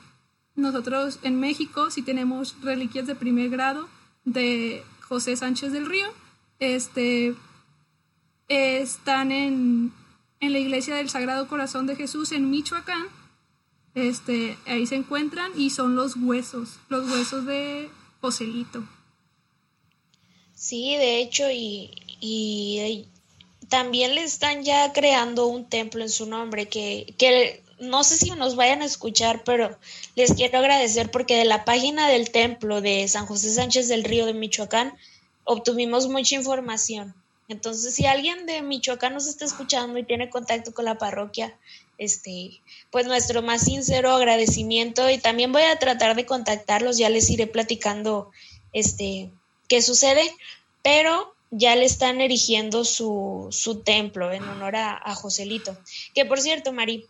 nosotros 0.55 1.19
en 1.23 1.41
México 1.41 1.91
sí 1.91 2.03
tenemos 2.03 2.57
reliquias 2.63 3.07
de 3.07 3.15
primer 3.15 3.49
grado 3.51 3.89
de 4.25 4.83
José 5.01 5.37
Sánchez 5.37 5.73
del 5.73 5.87
Río. 5.87 6.07
Este, 6.59 7.35
están 8.49 9.33
en, 9.33 9.93
en 10.41 10.53
la 10.53 10.59
iglesia 10.59 10.97
del 10.97 11.11
Sagrado 11.11 11.49
Corazón 11.49 11.87
de 11.87 11.97
Jesús 11.97 12.33
en 12.33 12.51
Michoacán. 12.51 13.07
Este, 13.95 14.57
ahí 14.67 14.87
se 14.87 14.97
encuentran 14.97 15.53
y 15.57 15.71
son 15.71 15.97
los 15.97 16.17
huesos, 16.17 16.79
los 16.89 17.11
huesos 17.11 17.45
de 17.45 17.91
Joselito. 18.21 18.85
Sí, 20.55 20.97
de 20.97 21.21
hecho, 21.21 21.51
y, 21.51 21.91
y, 22.21 23.07
también 23.69 24.15
le 24.15 24.23
están 24.23 24.63
ya 24.63 24.93
creando 24.93 25.47
un 25.47 25.69
templo 25.69 26.03
en 26.03 26.11
su 26.11 26.27
nombre 26.27 26.69
que, 26.69 27.15
que 27.19 27.63
no 27.81 28.05
sé 28.05 28.17
si 28.17 28.31
nos 28.31 28.55
vayan 28.55 28.81
a 28.83 28.87
escuchar, 28.87 29.43
pero 29.45 29.77
les 30.15 30.35
quiero 30.35 30.59
agradecer 30.59 31.11
porque 31.11 31.37
de 31.37 31.45
la 31.45 31.65
página 31.65 32.09
del 32.09 32.31
templo 32.31 32.81
de 32.81 33.09
San 33.09 33.27
José 33.27 33.53
Sánchez 33.53 33.89
del 33.89 34.05
Río 34.05 34.25
de 34.25 34.35
Michoacán 34.35 34.95
obtuvimos 35.45 36.09
mucha 36.09 36.37
información. 36.37 37.15
Entonces, 37.49 37.95
si 37.95 38.07
alguien 38.07 38.47
de 38.47 38.63
Michoacán 38.63 39.15
nos 39.15 39.27
está 39.27 39.45
escuchando 39.45 39.99
y 39.99 40.05
tiene 40.05 40.31
contacto 40.31 40.73
con 40.73 40.85
la 40.85 40.97
parroquia, 40.97 41.57
este, 42.03 42.61
pues 42.91 43.07
nuestro 43.07 43.43
más 43.43 43.63
sincero 43.63 44.11
agradecimiento 44.11 45.09
y 45.09 45.19
también 45.19 45.53
voy 45.53 45.63
a 45.63 45.79
tratar 45.79 46.17
de 46.17 46.27
contactarlos, 46.27 46.99
ya 46.99 47.09
les 47.09 47.31
iré 47.31 47.47
platicando 47.47 48.33
este 48.73 49.31
qué 49.69 49.83
sucede, 49.83 50.23
pero 50.83 51.33
ya 51.53 51.77
le 51.77 51.85
están 51.85 52.21
erigiendo 52.21 52.85
su, 52.85 53.51
templo 53.85 54.33
en 54.33 54.43
honor 54.43 54.75
a, 54.75 55.15
Joselito. 55.15 55.79
Que 56.13 56.25
por 56.25 56.41
cierto, 56.41 56.73
Mari, 56.73 57.07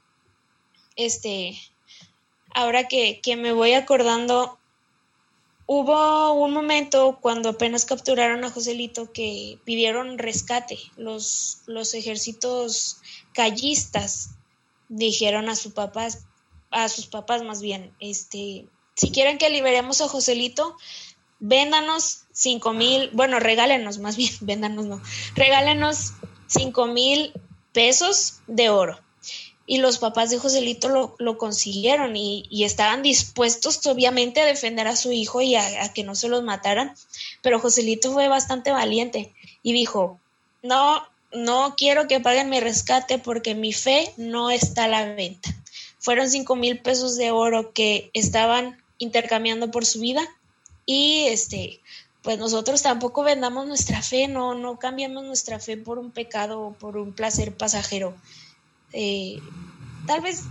este, 0.96 1.58
ahora 2.52 2.86
que, 2.86 3.20
que 3.22 3.36
me 3.36 3.52
voy 3.52 3.72
acordando, 3.72 4.58
Hubo 5.66 6.32
un 6.34 6.52
momento 6.52 7.18
cuando 7.22 7.50
apenas 7.50 7.86
capturaron 7.86 8.44
a 8.44 8.50
Joselito 8.50 9.10
que 9.12 9.58
pidieron 9.64 10.18
rescate. 10.18 10.76
Los, 10.96 11.62
los 11.66 11.94
ejércitos 11.94 12.98
callistas 13.32 14.30
dijeron 14.92 15.48
a 15.48 15.56
sus 15.56 15.72
papás, 15.72 16.26
a 16.70 16.88
sus 16.88 17.06
papás 17.06 17.42
más 17.42 17.62
bien, 17.62 17.94
este, 17.98 18.66
si 18.94 19.10
quieren 19.10 19.38
que 19.38 19.50
liberemos 19.50 20.00
a 20.00 20.08
Joselito, 20.08 20.76
véndanos 21.40 22.24
cinco 22.32 22.72
mil, 22.72 23.10
bueno, 23.12 23.40
regálenos 23.40 23.98
más 23.98 24.16
bien, 24.16 24.32
véndanos 24.40 24.86
no, 24.86 25.02
regálenos 25.34 26.12
cinco 26.46 26.86
mil 26.86 27.32
pesos 27.72 28.40
de 28.46 28.70
oro. 28.70 29.00
Y 29.64 29.78
los 29.78 29.98
papás 29.98 30.28
de 30.28 30.38
Joselito 30.38 30.88
lo, 30.88 31.14
lo 31.18 31.38
consiguieron 31.38 32.16
y, 32.16 32.44
y, 32.50 32.64
estaban 32.64 33.00
dispuestos 33.02 33.86
obviamente 33.86 34.40
a 34.40 34.44
defender 34.44 34.88
a 34.88 34.96
su 34.96 35.12
hijo 35.12 35.40
y 35.40 35.54
a, 35.54 35.84
a, 35.84 35.92
que 35.92 36.02
no 36.02 36.16
se 36.16 36.28
los 36.28 36.42
mataran, 36.42 36.94
pero 37.42 37.60
Joselito 37.60 38.12
fue 38.12 38.26
bastante 38.28 38.72
valiente 38.72 39.32
y 39.62 39.72
dijo, 39.72 40.20
no, 40.62 41.02
no 41.34 41.74
quiero 41.76 42.06
que 42.08 42.20
paguen 42.20 42.50
mi 42.50 42.60
rescate 42.60 43.18
porque 43.18 43.54
mi 43.54 43.72
fe 43.72 44.12
no 44.16 44.50
está 44.50 44.84
a 44.84 44.88
la 44.88 45.14
venta. 45.14 45.50
Fueron 45.98 46.28
cinco 46.28 46.56
mil 46.56 46.80
pesos 46.80 47.16
de 47.16 47.30
oro 47.30 47.72
que 47.72 48.10
estaban 48.12 48.82
intercambiando 48.98 49.70
por 49.70 49.86
su 49.86 50.00
vida 50.00 50.22
y 50.86 51.26
este 51.28 51.80
pues 52.22 52.38
nosotros 52.38 52.82
tampoco 52.82 53.24
vendamos 53.24 53.66
nuestra 53.66 54.00
fe, 54.00 54.28
no, 54.28 54.54
no 54.54 54.78
cambiamos 54.78 55.24
nuestra 55.24 55.58
fe 55.58 55.76
por 55.76 55.98
un 55.98 56.12
pecado 56.12 56.60
o 56.60 56.72
por 56.72 56.96
un 56.96 57.12
placer 57.12 57.56
pasajero. 57.56 58.14
Eh, 58.92 59.40
tal 60.06 60.20
vez 60.20 60.42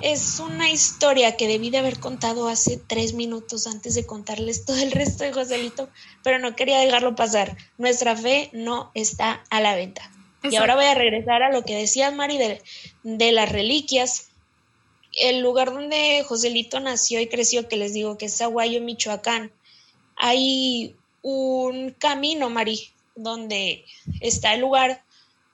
es 0.00 0.38
una 0.38 0.70
historia 0.70 1.36
que 1.36 1.48
debí 1.48 1.70
de 1.70 1.78
haber 1.78 1.98
contado 1.98 2.46
hace 2.46 2.76
tres 2.76 3.14
minutos 3.14 3.66
antes 3.66 3.96
de 3.96 4.06
contarles 4.06 4.64
todo 4.64 4.76
el 4.76 4.92
resto 4.92 5.24
de 5.24 5.32
Joselito, 5.32 5.88
pero 6.22 6.38
no 6.38 6.54
quería 6.54 6.78
dejarlo 6.78 7.16
pasar. 7.16 7.56
Nuestra 7.78 8.14
fe 8.16 8.50
no 8.52 8.92
está 8.94 9.42
a 9.50 9.60
la 9.60 9.74
venta. 9.74 10.08
Exacto. 10.42 10.54
Y 10.54 10.56
ahora 10.56 10.76
voy 10.76 10.84
a 10.84 10.94
regresar 10.94 11.42
a 11.42 11.52
lo 11.52 11.64
que 11.64 11.76
decía 11.76 12.10
Mari 12.10 12.38
de, 12.38 12.62
de, 13.02 13.32
las 13.32 13.50
reliquias. 13.50 14.30
El 15.12 15.40
lugar 15.40 15.72
donde 15.72 16.24
Joselito 16.26 16.80
nació 16.80 17.20
y 17.20 17.28
creció, 17.28 17.68
que 17.68 17.76
les 17.76 17.92
digo 17.92 18.18
que 18.18 18.26
es 18.26 18.36
Zaguayo, 18.36 18.80
Michoacán, 18.80 19.50
hay 20.16 20.94
un 21.22 21.90
camino, 21.90 22.50
Mari, 22.50 22.88
donde 23.16 23.84
está 24.20 24.54
el 24.54 24.60
lugar 24.60 25.02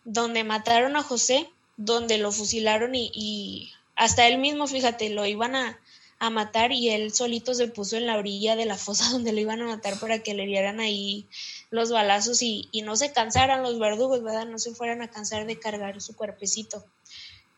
donde 0.05 0.45
mataron 0.45 0.97
a 0.97 1.03
José 1.03 1.49
donde 1.77 2.19
lo 2.19 2.33
fusilaron 2.33 2.95
y, 2.95 3.11
y 3.13 3.73
hasta 3.97 4.27
él 4.27 4.39
mismo, 4.39 4.67
fíjate, 4.67 5.11
lo 5.11 5.27
iban 5.27 5.57
a, 5.57 5.79
a 6.27 6.31
matar 6.31 6.73
y 6.73 6.91
él 6.91 7.13
solito 7.13 7.55
se 7.55 7.69
puso 7.69 7.97
en 7.97 8.07
la 8.07 8.17
orilla 8.17 8.57
de 8.57 8.65
la 8.65 8.77
fosa 8.77 9.09
donde 9.11 9.33
lo 9.33 9.41
iban 9.41 9.61
a 9.61 9.67
matar 9.67 9.99
para 9.99 10.21
que 10.21 10.35
le 10.35 10.47
dieran 10.47 10.81
ahí 10.81 11.27
los 11.71 11.91
balazos 11.91 12.43
y, 12.43 12.69
no 12.85 12.97
se 12.97 13.13
cansaran 13.13 13.63
los 13.63 13.79
verdugos, 13.79 14.23
¿verdad? 14.23 14.47
No 14.47 14.59
se 14.59 14.75
fueran 14.75 15.03
a 15.03 15.11
cansar 15.11 15.47
de 15.47 15.59
cargar 15.59 16.01
su 16.01 16.15
cuerpecito. 16.15 16.85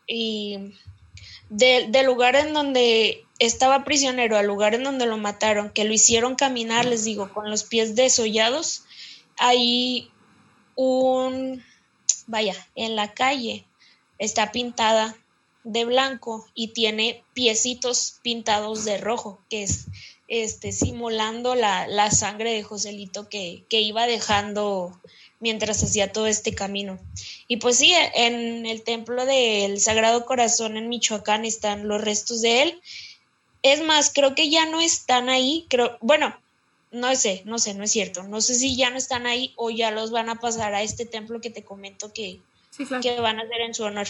Y 0.07 0.73
del 1.49 2.05
lugar 2.05 2.35
en 2.35 2.53
donde 2.53 3.25
estaba 3.39 3.83
prisionero 3.83 4.37
al 4.37 4.47
lugar 4.47 4.73
en 4.73 4.83
donde 4.83 5.05
lo 5.05 5.17
mataron, 5.17 5.69
que 5.69 5.83
lo 5.83 5.93
hicieron 5.93 6.35
caminar, 6.35 6.85
les 6.85 7.03
digo, 7.03 7.31
con 7.33 7.49
los 7.49 7.63
pies 7.63 7.95
desollados, 7.95 8.83
hay 9.37 10.09
un, 10.75 11.63
vaya, 12.25 12.55
en 12.75 12.95
la 12.95 13.13
calle 13.13 13.65
está 14.17 14.51
pintada 14.51 15.15
de 15.67 15.83
blanco 15.83 16.47
y 16.55 16.69
tiene 16.69 17.23
piecitos 17.33 18.19
pintados 18.21 18.85
de 18.85 18.97
rojo, 18.97 19.39
que 19.49 19.63
es 19.63 19.85
este, 20.29 20.71
simulando 20.71 21.55
la, 21.55 21.87
la 21.87 22.09
sangre 22.09 22.53
de 22.53 22.63
Joselito 22.63 23.27
que, 23.27 23.63
que, 23.69 23.81
iba 23.81 24.07
dejando 24.07 24.97
mientras 25.39 25.83
hacía 25.83 26.11
todo 26.11 26.27
este 26.27 26.55
camino. 26.55 26.99
Y 27.47 27.57
pues 27.57 27.77
sí, 27.77 27.93
en 28.15 28.65
el 28.65 28.83
templo 28.83 29.25
del 29.25 29.79
Sagrado 29.79 30.25
Corazón 30.25 30.77
en 30.77 30.89
Michoacán 30.89 31.43
están 31.43 31.87
los 31.87 32.01
restos 32.01 32.41
de 32.41 32.63
él. 32.63 32.81
Es 33.61 33.83
más, 33.83 34.11
creo 34.13 34.35
que 34.35 34.49
ya 34.49 34.65
no 34.65 34.79
están 34.79 35.27
ahí, 35.29 35.65
creo, 35.69 35.97
bueno, 35.99 36.33
no 36.91 37.13
sé, 37.15 37.41
no 37.45 37.59
sé, 37.59 37.73
no 37.73 37.83
es 37.83 37.91
cierto. 37.91 38.23
No 38.23 38.39
sé 38.39 38.55
si 38.55 38.77
ya 38.77 38.89
no 38.89 38.97
están 38.97 39.27
ahí 39.27 39.53
o 39.57 39.69
ya 39.69 39.91
los 39.91 40.11
van 40.11 40.29
a 40.29 40.39
pasar 40.39 40.73
a 40.73 40.81
este 40.81 41.05
templo 41.05 41.41
que 41.41 41.49
te 41.49 41.63
comento 41.63 42.13
que, 42.13 42.39
que 43.01 43.21
van 43.21 43.39
a 43.39 43.43
hacer 43.43 43.61
en 43.61 43.73
su 43.73 43.83
honor. 43.83 44.07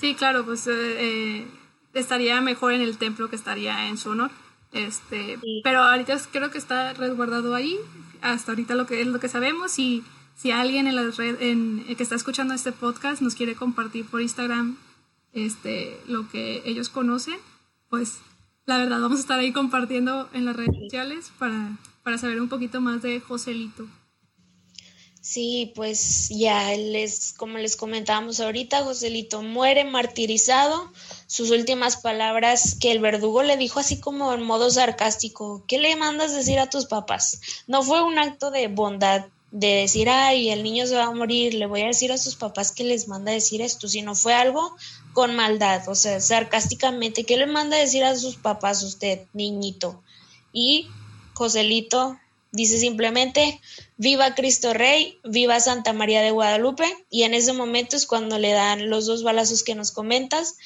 Sí, 0.00 0.14
claro, 0.14 0.44
pues 0.44 0.66
eh, 0.66 0.72
eh, 0.72 1.46
estaría 1.94 2.40
mejor 2.40 2.72
en 2.72 2.80
el 2.80 2.98
templo 2.98 3.30
que 3.30 3.36
estaría 3.36 3.88
en 3.88 3.98
su 3.98 4.10
honor. 4.10 4.30
Este, 4.72 5.38
pero 5.64 5.82
ahorita 5.82 6.16
creo 6.30 6.50
que 6.50 6.58
está 6.58 6.92
resguardado 6.92 7.54
ahí, 7.54 7.76
hasta 8.20 8.52
ahorita 8.52 8.74
lo 8.74 8.86
que 8.86 9.00
es 9.00 9.06
lo 9.06 9.18
que 9.18 9.28
sabemos 9.28 9.78
y 9.78 10.04
si 10.36 10.52
alguien 10.52 10.86
en 10.86 10.94
la 10.94 11.10
red 11.10 11.42
en, 11.42 11.84
que 11.96 12.02
está 12.02 12.14
escuchando 12.14 12.54
este 12.54 12.70
podcast 12.70 13.20
nos 13.20 13.34
quiere 13.34 13.56
compartir 13.56 14.06
por 14.06 14.20
Instagram 14.20 14.76
este 15.32 15.98
lo 16.06 16.28
que 16.30 16.62
ellos 16.64 16.88
conocen, 16.88 17.36
pues 17.88 18.20
la 18.66 18.78
verdad 18.78 19.00
vamos 19.00 19.18
a 19.18 19.22
estar 19.22 19.40
ahí 19.40 19.52
compartiendo 19.52 20.28
en 20.32 20.44
las 20.44 20.54
redes 20.54 20.76
sociales 20.80 21.32
para, 21.38 21.76
para 22.04 22.18
saber 22.18 22.40
un 22.40 22.48
poquito 22.48 22.80
más 22.80 23.02
de 23.02 23.18
Joselito. 23.20 23.88
Sí, 25.22 25.72
pues 25.74 26.30
ya 26.30 26.74
les, 26.74 27.34
como 27.34 27.58
les 27.58 27.76
comentábamos 27.76 28.40
ahorita, 28.40 28.84
Joselito 28.84 29.42
muere 29.42 29.84
martirizado. 29.84 30.90
Sus 31.26 31.50
últimas 31.50 31.98
palabras 31.98 32.76
que 32.80 32.90
el 32.90 33.00
verdugo 33.00 33.42
le 33.42 33.58
dijo 33.58 33.80
así 33.80 34.00
como 34.00 34.32
en 34.32 34.42
modo 34.42 34.70
sarcástico, 34.70 35.62
¿qué 35.68 35.78
le 35.78 35.94
mandas 35.94 36.34
decir 36.34 36.58
a 36.58 36.70
tus 36.70 36.86
papás? 36.86 37.40
No 37.66 37.82
fue 37.82 38.02
un 38.02 38.18
acto 38.18 38.50
de 38.50 38.68
bondad 38.68 39.26
de 39.50 39.74
decir, 39.74 40.08
ay, 40.08 40.50
el 40.50 40.62
niño 40.62 40.86
se 40.86 40.96
va 40.96 41.04
a 41.04 41.14
morir, 41.14 41.54
le 41.54 41.66
voy 41.66 41.82
a 41.82 41.88
decir 41.88 42.12
a 42.12 42.18
sus 42.18 42.36
papás 42.36 42.72
que 42.72 42.84
les 42.84 43.08
manda 43.08 43.32
decir 43.32 43.60
esto, 43.60 43.88
sino 43.88 44.14
fue 44.14 44.32
algo 44.32 44.76
con 45.12 45.34
maldad, 45.34 45.88
o 45.88 45.94
sea, 45.96 46.20
sarcásticamente, 46.20 47.24
¿qué 47.24 47.36
le 47.36 47.46
manda 47.46 47.76
decir 47.76 48.04
a 48.04 48.16
sus 48.16 48.36
papás 48.36 48.82
usted, 48.84 49.26
niñito? 49.32 50.00
Y 50.52 50.88
Joselito 51.34 52.16
Dice 52.52 52.78
simplemente, 52.78 53.60
viva 53.96 54.34
Cristo 54.34 54.74
Rey, 54.74 55.20
viva 55.22 55.60
Santa 55.60 55.92
María 55.92 56.20
de 56.20 56.32
Guadalupe. 56.32 56.84
Y 57.08 57.22
en 57.22 57.34
ese 57.34 57.52
momento 57.52 57.96
es 57.96 58.06
cuando 58.06 58.38
le 58.38 58.52
dan 58.52 58.90
los 58.90 59.06
dos 59.06 59.22
balazos 59.22 59.62
que 59.62 59.74
nos 59.74 59.92
comentas 59.92 60.56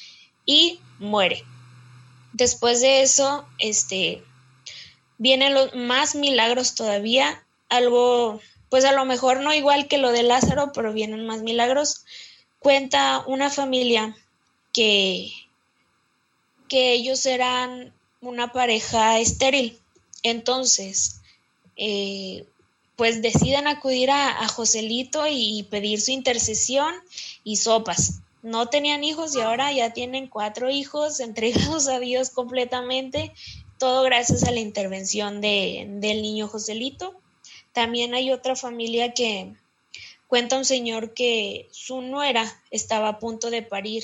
y 0.45 0.79
muere. 0.99 1.43
Después 2.33 2.81
de 2.81 3.03
eso, 3.03 3.47
este, 3.59 4.23
vienen 5.17 5.53
los 5.53 5.75
más 5.75 6.15
milagros 6.15 6.75
todavía. 6.75 7.43
Algo, 7.69 8.41
pues 8.69 8.83
a 8.83 8.91
lo 8.91 9.05
mejor 9.05 9.41
no 9.41 9.53
igual 9.53 9.87
que 9.87 9.99
lo 9.99 10.11
de 10.11 10.23
Lázaro, 10.23 10.71
pero 10.73 10.91
vienen 10.91 11.25
más 11.27 11.43
milagros. 11.43 12.03
Cuenta 12.59 13.23
una 13.27 13.51
familia 13.51 14.17
que, 14.73 15.31
que 16.67 16.93
ellos 16.93 17.25
eran 17.27 17.93
una 18.21 18.51
pareja 18.51 19.19
estéril. 19.19 19.79
Entonces, 20.23 21.21
eh, 21.75 22.45
pues 22.95 23.21
deciden 23.21 23.67
acudir 23.67 24.09
a, 24.11 24.47
Joselito 24.47 25.25
y 25.29 25.63
pedir 25.69 26.01
su 26.01 26.11
intercesión 26.11 26.93
y 27.43 27.57
sopas. 27.57 28.21
No 28.41 28.67
tenían 28.67 29.03
hijos 29.03 29.35
y 29.35 29.41
ahora 29.41 29.71
ya 29.71 29.91
tienen 29.91 30.27
cuatro 30.27 30.69
hijos 30.69 31.19
entregados 31.19 31.87
a 31.87 31.99
Dios 31.99 32.29
completamente, 32.29 33.33
todo 33.77 34.03
gracias 34.03 34.43
a 34.43 34.51
la 34.51 34.59
intervención 34.59 35.41
de, 35.41 35.85
del 35.89 36.21
niño 36.21 36.47
Joselito. 36.47 37.13
También 37.73 38.13
hay 38.13 38.31
otra 38.31 38.55
familia 38.55 39.13
que 39.13 39.53
cuenta 40.27 40.57
un 40.57 40.65
señor 40.65 41.13
que 41.13 41.67
su 41.71 42.01
nuera 42.01 42.45
estaba 42.71 43.09
a 43.09 43.19
punto 43.19 43.49
de 43.49 43.61
parir 43.61 44.03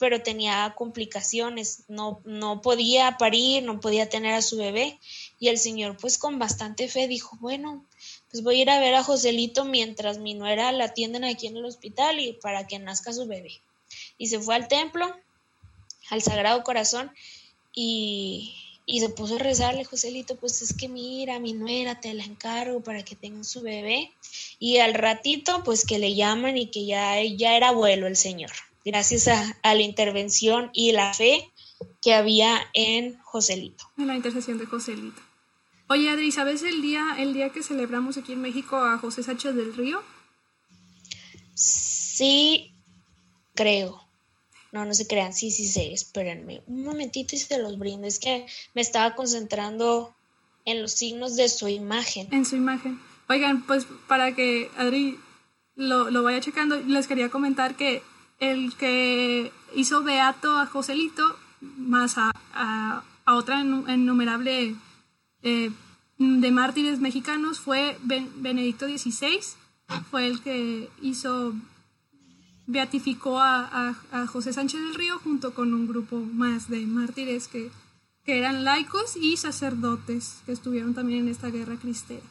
pero 0.00 0.22
tenía 0.22 0.74
complicaciones, 0.78 1.84
no, 1.86 2.22
no 2.24 2.62
podía 2.62 3.18
parir, 3.18 3.62
no 3.62 3.80
podía 3.80 4.08
tener 4.08 4.32
a 4.32 4.40
su 4.40 4.56
bebé. 4.56 4.98
Y 5.38 5.48
el 5.48 5.58
señor, 5.58 5.98
pues 5.98 6.16
con 6.16 6.38
bastante 6.38 6.88
fe, 6.88 7.06
dijo, 7.06 7.36
bueno, 7.38 7.84
pues 8.30 8.42
voy 8.42 8.56
a 8.56 8.62
ir 8.62 8.70
a 8.70 8.80
ver 8.80 8.94
a 8.94 9.04
Joselito 9.04 9.66
mientras 9.66 10.16
mi 10.16 10.32
nuera 10.32 10.72
la 10.72 10.86
atienden 10.86 11.24
aquí 11.24 11.48
en 11.48 11.58
el 11.58 11.66
hospital 11.66 12.18
y 12.18 12.32
para 12.32 12.66
que 12.66 12.78
nazca 12.78 13.12
su 13.12 13.26
bebé. 13.26 13.60
Y 14.16 14.28
se 14.28 14.40
fue 14.40 14.54
al 14.54 14.68
templo, 14.68 15.14
al 16.08 16.22
Sagrado 16.22 16.64
Corazón, 16.64 17.12
y, 17.74 18.54
y 18.86 19.00
se 19.00 19.10
puso 19.10 19.36
a 19.36 19.38
rezarle, 19.38 19.84
Joselito, 19.84 20.36
pues 20.36 20.62
es 20.62 20.72
que 20.72 20.88
mira, 20.88 21.38
mi 21.40 21.52
nuera, 21.52 22.00
te 22.00 22.14
la 22.14 22.24
encargo 22.24 22.82
para 22.82 23.04
que 23.04 23.16
tenga 23.16 23.44
su 23.44 23.60
bebé. 23.60 24.10
Y 24.58 24.78
al 24.78 24.94
ratito, 24.94 25.62
pues 25.62 25.84
que 25.84 25.98
le 25.98 26.14
llaman 26.14 26.56
y 26.56 26.68
que 26.68 26.86
ya, 26.86 27.22
ya 27.22 27.54
era 27.54 27.68
abuelo 27.68 28.06
el 28.06 28.16
señor 28.16 28.50
gracias 28.84 29.28
a, 29.28 29.56
la 29.62 29.82
intervención 29.82 30.70
y 30.72 30.92
la 30.92 31.12
fe 31.14 31.50
que 32.02 32.14
había 32.14 32.60
en 32.74 33.18
Joselito. 33.20 33.84
En 33.98 34.06
la 34.06 34.16
intercesión 34.16 34.58
de 34.58 34.66
Joselito. 34.66 35.20
Oye, 35.88 36.08
Adri, 36.08 36.30
¿sabes 36.30 36.62
el 36.62 36.82
día, 36.82 37.16
el 37.18 37.34
día 37.34 37.50
que 37.50 37.62
celebramos 37.62 38.16
aquí 38.16 38.32
en 38.32 38.42
México 38.42 38.76
a 38.76 38.98
José 38.98 39.22
Sánchez 39.22 39.54
del 39.54 39.74
Río? 39.74 40.02
Sí, 41.54 42.74
creo. 43.54 44.00
No, 44.72 44.84
no 44.84 44.94
se 44.94 45.08
crean, 45.08 45.32
sí, 45.32 45.50
sí 45.50 45.66
sé, 45.66 45.92
espérenme. 45.92 46.62
Un 46.66 46.84
momentito 46.84 47.34
y 47.34 47.38
se 47.38 47.58
los 47.58 47.76
brindo. 47.76 48.06
Es 48.06 48.20
que 48.20 48.46
me 48.72 48.82
estaba 48.82 49.16
concentrando 49.16 50.14
en 50.64 50.80
los 50.80 50.92
signos 50.92 51.34
de 51.34 51.48
su 51.48 51.66
imagen. 51.66 52.28
En 52.30 52.44
su 52.44 52.54
imagen. 52.54 53.00
Oigan, 53.28 53.66
pues 53.66 53.86
para 54.06 54.34
que 54.34 54.70
Adri 54.76 55.18
lo, 55.74 56.10
lo 56.10 56.22
vaya 56.22 56.40
checando, 56.40 56.76
les 56.80 57.08
quería 57.08 57.30
comentar 57.30 57.76
que 57.76 58.02
el 58.40 58.74
que 58.74 59.52
hizo 59.76 60.02
beato 60.02 60.56
a 60.58 60.66
Joselito, 60.66 61.36
más 61.60 62.16
a, 62.18 62.32
a, 62.54 63.04
otra 63.26 63.60
innumerable 63.60 64.74
eh, 65.42 65.70
de 66.18 66.50
mártires 66.50 67.00
mexicanos, 67.00 67.60
fue 67.60 67.96
Benedicto 68.02 68.86
XVI, 68.86 69.40
fue 70.10 70.26
el 70.26 70.40
que 70.40 70.88
hizo, 71.00 71.54
beatificó 72.66 73.38
a, 73.38 73.94
a, 74.10 74.26
José 74.26 74.52
Sánchez 74.52 74.80
del 74.80 74.94
Río 74.94 75.18
junto 75.18 75.54
con 75.54 75.74
un 75.74 75.86
grupo 75.86 76.18
más 76.18 76.68
de 76.68 76.86
mártires 76.86 77.46
que, 77.46 77.70
que 78.24 78.38
eran 78.38 78.64
laicos 78.64 79.16
y 79.16 79.36
sacerdotes 79.36 80.38
que 80.46 80.52
estuvieron 80.52 80.94
también 80.94 81.20
en 81.20 81.28
esta 81.28 81.50
guerra 81.50 81.76
cristera. 81.76 82.26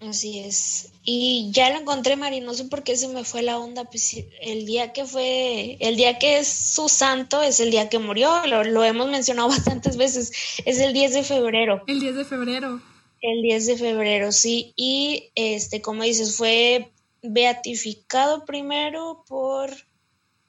Así 0.00 0.38
es. 0.38 0.92
Y 1.04 1.50
ya 1.52 1.68
lo 1.70 1.78
encontré, 1.78 2.16
Mari, 2.16 2.40
no 2.40 2.54
sé 2.54 2.64
por 2.64 2.82
qué 2.82 2.96
se 2.96 3.08
me 3.08 3.22
fue 3.22 3.42
la 3.42 3.58
onda, 3.58 3.84
pues 3.84 4.16
el 4.40 4.64
día 4.64 4.94
que 4.94 5.04
fue, 5.04 5.76
el 5.80 5.96
día 5.96 6.18
que 6.18 6.38
es 6.38 6.48
su 6.48 6.88
santo 6.88 7.42
es 7.42 7.60
el 7.60 7.70
día 7.70 7.90
que 7.90 7.98
murió, 7.98 8.46
lo, 8.46 8.82
hemos 8.84 9.10
mencionado 9.10 9.48
bastantes 9.50 9.98
veces, 9.98 10.32
es 10.64 10.78
el 10.78 10.94
10 10.94 11.14
de 11.14 11.22
febrero. 11.22 11.84
El 11.86 12.00
10 12.00 12.16
de 12.16 12.24
febrero. 12.24 12.80
El 13.20 13.42
10 13.42 13.66
de 13.66 13.76
febrero, 13.76 14.32
sí. 14.32 14.72
Y 14.74 15.30
este, 15.34 15.82
como 15.82 16.02
dices, 16.02 16.34
fue 16.34 16.90
beatificado 17.22 18.46
primero 18.46 19.24
por 19.28 19.70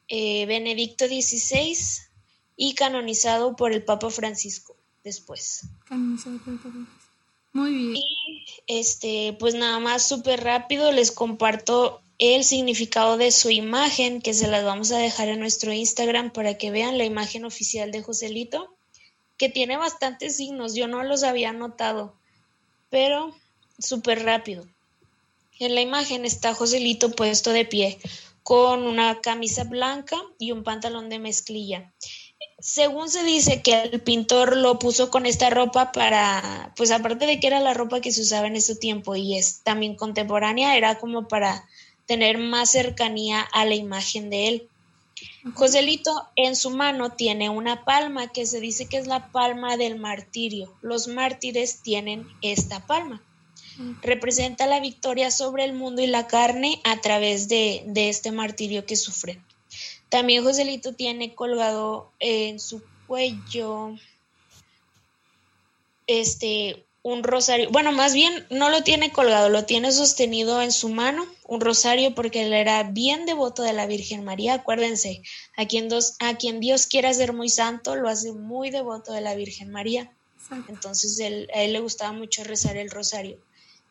eh, 0.08 0.46
Benedicto 0.46 1.08
XVI 1.08 1.76
y 2.56 2.76
canonizado 2.76 3.58
por 3.58 3.74
el 3.74 3.84
Papa 3.84 4.10
Francisco 4.10 4.78
después. 5.04 5.68
Canonizado 5.90 6.38
por 6.38 6.54
el 6.54 6.60
Papa 6.60 7.01
muy 7.54 7.72
bien. 7.72 7.96
Y 7.96 8.46
este, 8.68 9.36
pues 9.40 9.56
nada 9.56 9.80
más 9.80 10.08
súper 10.08 10.44
rápido 10.44 10.92
les 10.92 11.12
comparto 11.12 12.02
el 12.18 12.44
significado 12.44 13.18
de 13.18 13.32
su 13.32 13.50
imagen, 13.50 14.22
que 14.22 14.34
se 14.34 14.48
las 14.48 14.64
vamos 14.64 14.92
a 14.92 14.98
dejar 14.98 15.28
en 15.28 15.40
nuestro 15.40 15.74
Instagram 15.74 16.32
para 16.32 16.58
que 16.58 16.70
vean 16.70 16.98
la 16.98 17.04
imagen 17.04 17.46
oficial 17.46 17.92
de 17.92 18.04
Joselito, 18.04 18.76
que 19.38 19.50
tiene 19.50 19.76
bastantes 19.76 20.38
signos, 20.38 20.76
yo 20.76 20.88
no 20.88 21.04
los 21.04 21.24
había 21.24 21.52
notado, 21.52 22.14
pero 22.92 23.36
súper 23.80 24.24
rápido. 24.24 24.68
En 25.58 25.74
la 25.74 25.82
imagen 25.82 26.26
está 26.26 26.54
Joselito 26.54 27.12
puesto 27.12 27.52
de 27.52 27.66
pie, 27.66 27.98
con 28.44 28.84
una 28.84 29.20
camisa 29.22 29.64
blanca 29.64 30.18
y 30.38 30.52
un 30.52 30.64
pantalón 30.64 31.10
de 31.10 31.18
mezclilla. 31.18 31.92
Según 32.62 33.10
se 33.10 33.24
dice 33.24 33.64
que 33.64 33.82
el 33.82 34.02
pintor 34.02 34.56
lo 34.56 34.78
puso 34.78 35.10
con 35.10 35.26
esta 35.26 35.50
ropa 35.50 35.92
para, 35.92 36.72
pues 36.78 36.92
aparte 36.92 37.26
de 37.26 37.40
que 37.40 37.48
era 37.48 37.60
la 37.60 37.74
ropa 37.74 38.02
que 38.02 38.12
se 38.12 38.22
usaba 38.22 38.46
en 38.46 38.56
ese 38.56 38.76
tiempo 38.76 39.16
y 39.16 39.36
es 39.36 39.62
también 39.64 39.96
contemporánea, 39.96 40.78
era 40.78 41.00
como 41.00 41.28
para 41.28 41.68
tener 42.06 42.38
más 42.38 42.72
cercanía 42.72 43.42
a 43.42 43.66
la 43.66 43.74
imagen 43.74 44.30
de 44.30 44.48
él. 44.48 44.70
Joselito 45.56 46.12
en 46.36 46.56
su 46.56 46.70
mano 46.70 47.12
tiene 47.12 47.50
una 47.50 47.84
palma 47.84 48.32
que 48.32 48.46
se 48.46 48.60
dice 48.60 48.86
que 48.86 48.98
es 48.98 49.08
la 49.08 49.32
palma 49.32 49.76
del 49.76 49.98
martirio. 50.00 50.72
Los 50.82 51.08
mártires 51.08 51.82
tienen 51.82 52.28
esta 52.42 52.86
palma. 52.86 53.24
Representa 54.04 54.68
la 54.68 54.80
victoria 54.80 55.32
sobre 55.32 55.64
el 55.64 55.74
mundo 55.74 56.04
y 56.04 56.08
la 56.08 56.28
carne 56.28 56.80
a 56.84 57.02
través 57.02 57.48
de, 57.48 57.84
de 57.88 58.10
este 58.10 58.32
martirio 58.32 58.86
que 58.86 58.96
sufren. 58.96 59.44
También 60.12 60.44
Joselito 60.44 60.94
tiene 60.94 61.34
colgado 61.34 62.12
en 62.20 62.60
su 62.60 62.84
cuello 63.08 63.96
este 66.06 66.86
un 67.02 67.24
rosario, 67.24 67.70
bueno, 67.72 67.94
más 67.94 68.14
bien 68.14 68.46
no 68.50 68.70
lo 68.70 68.84
tiene 68.84 69.14
colgado, 69.14 69.48
lo 69.48 69.64
tiene 69.64 69.92
sostenido 69.94 70.62
en 70.62 70.74
su 70.74 70.90
mano, 70.90 71.26
un 71.48 71.62
rosario 71.62 72.14
porque 72.14 72.44
él 72.44 72.52
era 72.52 72.84
bien 72.84 73.26
devoto 73.26 73.64
de 73.64 73.72
la 73.72 73.88
Virgen 73.88 74.26
María, 74.26 74.56
acuérdense, 74.56 75.24
a 75.56 75.66
quien, 75.66 75.88
a 76.20 76.38
quien 76.38 76.60
Dios 76.60 76.88
quiera 76.88 77.14
ser 77.14 77.32
muy 77.32 77.48
santo, 77.48 77.96
lo 77.96 78.10
hace 78.10 78.34
muy 78.34 78.70
devoto 78.70 79.14
de 79.14 79.22
la 79.22 79.34
Virgen 79.34 79.72
María. 79.72 80.12
Entonces 80.68 81.20
a 81.22 81.62
él 81.62 81.74
le 81.74 81.80
gustaba 81.80 82.12
mucho 82.12 82.44
rezar 82.44 82.76
el 82.76 82.92
rosario. 82.92 83.40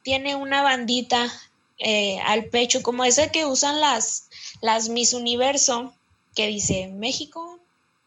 Tiene 0.03 0.37
una 0.37 0.63
bandita 0.63 1.33
eh, 1.79 2.21
al 2.27 2.45
pecho, 2.45 2.83
como 2.83 3.05
esa 3.05 3.33
que 3.33 3.47
usan 3.47 3.81
las, 3.81 4.29
las 4.61 4.91
Miss 4.91 5.15
Universo, 5.15 5.95
que 6.35 6.47
dice 6.47 6.89
México, 6.89 7.59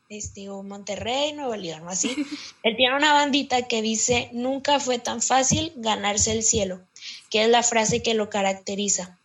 este, 0.10 0.48
Monterrey, 0.48 1.34
Nuevo 1.34 1.56
León, 1.56 1.84
o 1.84 1.90
así. 1.90 2.16
Él 2.64 2.76
tiene 2.76 2.96
una 2.96 3.14
bandita 3.14 3.68
que 3.68 3.82
dice, 3.82 4.30
nunca 4.32 4.80
fue 4.80 5.00
tan 5.00 5.22
fácil 5.22 5.74
ganarse 5.76 6.32
el 6.32 6.44
cielo, 6.44 6.82
que 7.30 7.44
es 7.44 7.50
la 7.50 7.64
frase 7.64 8.02
que 8.02 8.14
lo 8.14 8.30
caracteriza. 8.30 9.18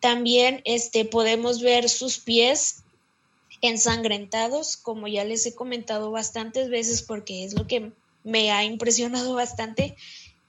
También 0.00 0.62
este, 0.64 1.04
podemos 1.04 1.60
ver 1.60 1.88
sus 1.88 2.18
pies 2.18 2.82
ensangrentados, 3.60 4.76
como 4.76 5.08
ya 5.08 5.24
les 5.24 5.44
he 5.46 5.54
comentado 5.54 6.10
bastantes 6.10 6.70
veces, 6.70 7.02
porque 7.02 7.44
es 7.44 7.54
lo 7.54 7.66
que 7.66 7.92
me 8.22 8.52
ha 8.52 8.64
impresionado 8.64 9.34
bastante, 9.34 9.96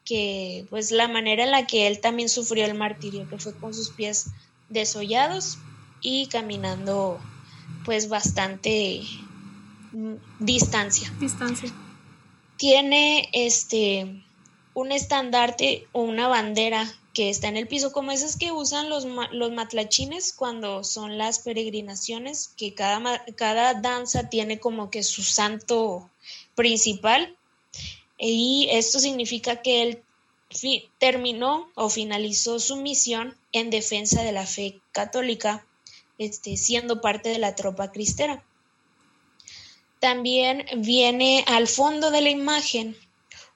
que 0.05 0.65
pues 0.69 0.91
la 0.91 1.07
manera 1.07 1.43
en 1.43 1.51
la 1.51 1.67
que 1.67 1.87
él 1.87 1.99
también 1.99 2.29
sufrió 2.29 2.65
el 2.65 2.73
martirio, 2.73 3.27
que 3.29 3.37
fue 3.37 3.55
con 3.55 3.73
sus 3.73 3.89
pies 3.91 4.27
desollados 4.69 5.57
y 6.01 6.27
caminando 6.27 7.19
pues 7.89 8.07
bastante 8.07 9.01
mm, 9.93 10.13
distancia. 10.37 11.11
Distancia. 11.19 11.73
Tiene 12.55 13.27
este 13.33 14.21
un 14.75 14.91
estandarte 14.91 15.87
o 15.91 16.03
una 16.03 16.27
bandera 16.27 16.87
que 17.15 17.31
está 17.31 17.47
en 17.47 17.57
el 17.57 17.67
piso, 17.67 17.91
como 17.91 18.11
esas 18.11 18.37
que 18.37 18.51
usan 18.51 18.91
los, 18.91 19.07
los 19.31 19.51
matlachines 19.53 20.33
cuando 20.33 20.83
son 20.83 21.17
las 21.17 21.39
peregrinaciones, 21.39 22.49
que 22.55 22.75
cada, 22.75 23.25
cada 23.35 23.73
danza 23.73 24.29
tiene 24.29 24.59
como 24.59 24.91
que 24.91 25.01
su 25.01 25.23
santo 25.23 26.11
principal. 26.53 27.35
Y 28.19 28.67
esto 28.69 28.99
significa 28.99 29.63
que 29.63 29.81
él 29.81 30.03
terminó 30.99 31.71
o 31.73 31.89
finalizó 31.89 32.59
su 32.59 32.75
misión 32.75 33.35
en 33.51 33.71
defensa 33.71 34.21
de 34.21 34.31
la 34.31 34.45
fe 34.45 34.79
católica 34.91 35.65
este, 36.19 36.57
siendo 36.57 37.01
parte 37.01 37.29
de 37.29 37.39
la 37.39 37.55
tropa 37.55 37.91
cristera. 37.91 38.43
También 39.99 40.65
viene 40.77 41.43
al 41.47 41.67
fondo 41.67 42.11
de 42.11 42.21
la 42.21 42.29
imagen 42.29 42.95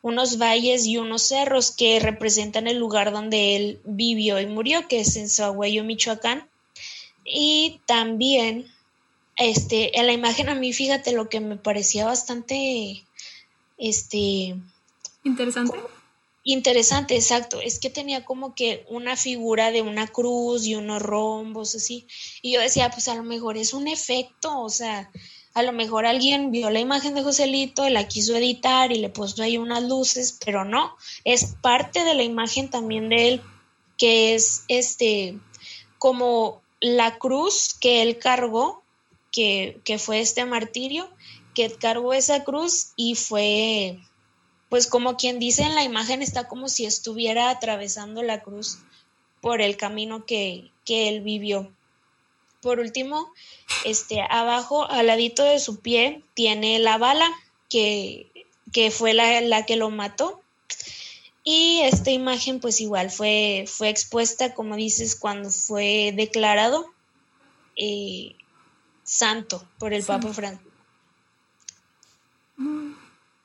unos 0.01 0.37
valles 0.37 0.85
y 0.85 0.97
unos 0.97 1.21
cerros 1.21 1.71
que 1.71 1.99
representan 1.99 2.67
el 2.67 2.77
lugar 2.77 3.11
donde 3.11 3.55
él 3.55 3.81
vivió 3.85 4.39
y 4.39 4.47
murió, 4.47 4.87
que 4.87 4.99
es 4.99 5.15
en 5.15 5.29
Sahueyo, 5.29 5.83
Michoacán. 5.83 6.47
Y 7.23 7.79
también, 7.85 8.65
este, 9.37 9.97
en 9.97 10.07
la 10.07 10.11
imagen 10.11 10.49
a 10.49 10.55
mí, 10.55 10.73
fíjate 10.73 11.13
lo 11.13 11.29
que 11.29 11.39
me 11.39 11.55
parecía 11.55 12.05
bastante, 12.05 13.05
este... 13.77 14.55
Interesante. 15.23 15.77
Interesante, 16.45 17.15
exacto. 17.15 17.61
Es 17.61 17.79
que 17.79 17.89
tenía 17.89 18.25
como 18.25 18.53
que 18.53 18.85
una 18.89 19.15
figura 19.15 19.71
de 19.71 19.81
una 19.81 20.07
cruz 20.07 20.65
y 20.65 20.75
unos 20.75 21.01
rombos 21.01 21.73
así. 21.75 22.05
Y 22.41 22.53
yo 22.53 22.59
decía, 22.59 22.89
pues 22.89 23.07
a 23.07 23.15
lo 23.15 23.23
mejor 23.23 23.57
es 23.57 23.73
un 23.73 23.87
efecto, 23.87 24.59
o 24.59 24.69
sea, 24.69 25.09
a 25.53 25.63
lo 25.63 25.71
mejor 25.71 26.05
alguien 26.05 26.51
vio 26.51 26.69
la 26.69 26.79
imagen 26.79 27.13
de 27.15 27.23
Joselito 27.23 27.87
la 27.89 28.07
quiso 28.07 28.35
editar 28.35 28.91
y 28.91 28.95
le 28.95 29.09
puso 29.09 29.41
ahí 29.41 29.57
unas 29.57 29.83
luces, 29.83 30.37
pero 30.43 30.65
no, 30.65 30.95
es 31.23 31.55
parte 31.61 32.03
de 32.03 32.13
la 32.15 32.23
imagen 32.23 32.69
también 32.69 33.07
de 33.07 33.27
él, 33.29 33.41
que 33.97 34.35
es 34.35 34.63
este, 34.67 35.39
como 35.97 36.61
la 36.81 37.19
cruz 37.19 37.75
que 37.79 38.01
él 38.01 38.17
cargó, 38.17 38.83
que, 39.31 39.79
que 39.85 39.97
fue 39.97 40.19
este 40.19 40.43
martirio, 40.45 41.09
que 41.55 41.71
cargó 41.71 42.13
esa 42.13 42.43
cruz 42.43 42.91
y 42.97 43.15
fue 43.15 43.99
pues 44.73 44.87
como 44.87 45.17
quien 45.17 45.37
dice 45.37 45.61
en 45.61 45.75
la 45.75 45.83
imagen 45.83 46.23
está 46.23 46.47
como 46.47 46.67
si 46.67 46.87
estuviera 46.87 47.51
atravesando 47.51 48.23
la 48.23 48.41
cruz 48.41 48.79
por 49.39 49.61
el 49.61 49.77
camino 49.77 50.25
que, 50.25 50.71
él 50.87 51.21
vivió. 51.21 51.71
Por 52.59 52.79
último, 52.79 53.31
este, 53.85 54.25
abajo, 54.27 54.89
al 54.89 55.05
ladito 55.05 55.43
de 55.43 55.59
su 55.59 55.79
pie, 55.79 56.23
tiene 56.33 56.79
la 56.79 56.97
bala 56.97 57.29
que, 57.69 58.31
fue 58.89 59.13
la, 59.13 59.63
que 59.67 59.75
lo 59.75 59.91
mató. 59.91 60.41
Y 61.43 61.81
esta 61.81 62.09
imagen, 62.09 62.59
pues 62.59 62.81
igual, 62.81 63.11
fue, 63.11 63.65
fue 63.67 63.89
expuesta, 63.89 64.55
como 64.55 64.75
dices, 64.75 65.15
cuando 65.15 65.51
fue 65.51 66.13
declarado 66.15 66.91
eh, 67.75 68.35
santo 69.03 69.63
por 69.77 69.93
el 69.93 70.03
Papa 70.03 70.33
Francisco. 70.33 70.71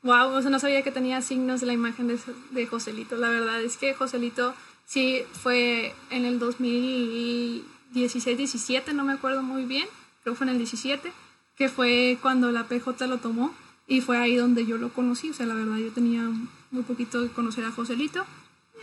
Wow, 0.02 0.32
o 0.32 0.40
sea, 0.40 0.50
no 0.50 0.60
sabía 0.60 0.82
que 0.82 0.92
tenía 0.92 1.20
signos 1.22 1.60
de 1.60 1.66
la 1.66 1.72
imagen 1.72 2.06
de, 2.06 2.20
de 2.50 2.66
Joselito. 2.66 3.16
La 3.16 3.30
verdad 3.30 3.60
es 3.62 3.76
que 3.76 3.94
Joselito 3.94 4.54
sí 4.86 5.22
fue 5.32 5.92
en 6.10 6.24
el 6.24 6.38
2016-17, 6.40 8.92
no 8.94 9.02
me 9.04 9.12
acuerdo 9.12 9.42
muy 9.42 9.64
bien, 9.64 9.86
creo 10.22 10.36
fue 10.36 10.46
en 10.46 10.52
el 10.52 10.58
17, 10.58 11.12
que 11.56 11.68
fue 11.68 12.16
cuando 12.22 12.52
la 12.52 12.68
PJ 12.68 13.08
lo 13.08 13.18
tomó 13.18 13.52
y 13.88 14.00
fue 14.00 14.18
ahí 14.18 14.36
donde 14.36 14.66
yo 14.66 14.78
lo 14.78 14.92
conocí. 14.92 15.30
O 15.30 15.34
sea, 15.34 15.46
la 15.46 15.54
verdad 15.54 15.78
yo 15.78 15.90
tenía 15.90 16.22
muy 16.70 16.84
poquito 16.84 17.22
de 17.22 17.30
conocer 17.30 17.64
a 17.64 17.72
Joselito. 17.72 18.24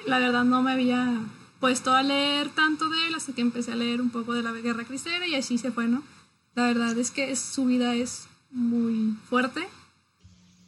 La 0.05 0.19
verdad 0.19 0.43
no 0.43 0.61
me 0.61 0.73
había 0.73 1.21
puesto 1.61 1.93
a 1.93 2.03
leer 2.03 2.49
tanto 2.49 2.89
de 2.89 3.07
él 3.07 3.15
hasta 3.15 3.33
que 3.33 3.41
empecé 3.41 3.71
a 3.71 3.75
leer 3.75 4.01
un 4.01 4.09
poco 4.09 4.33
de 4.33 4.43
la 4.43 4.51
guerra 4.51 4.83
cristera 4.83 5.25
y 5.25 5.35
así 5.35 5.57
se 5.57 5.71
fue, 5.71 5.87
¿no? 5.87 6.03
La 6.55 6.67
verdad 6.67 6.97
es 6.97 7.11
que 7.11 7.33
su 7.35 7.65
vida 7.65 7.95
es 7.95 8.27
muy 8.51 9.15
fuerte 9.29 9.67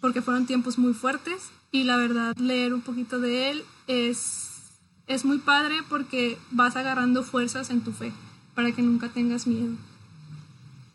porque 0.01 0.21
fueron 0.21 0.45
tiempos 0.45 0.77
muy 0.77 0.93
fuertes 0.93 1.43
y 1.71 1.83
la 1.83 1.97
verdad 1.97 2.35
leer 2.37 2.73
un 2.73 2.81
poquito 2.81 3.19
de 3.19 3.49
él 3.51 3.63
es, 3.87 4.49
es 5.07 5.25
muy 5.25 5.39
padre 5.39 5.75
porque 5.89 6.37
vas 6.51 6.75
agarrando 6.75 7.23
fuerzas 7.23 7.69
en 7.69 7.83
tu 7.83 7.91
fe 7.91 8.11
para 8.55 8.71
que 8.73 8.81
nunca 8.81 9.11
tengas 9.13 9.47
miedo. 9.47 9.75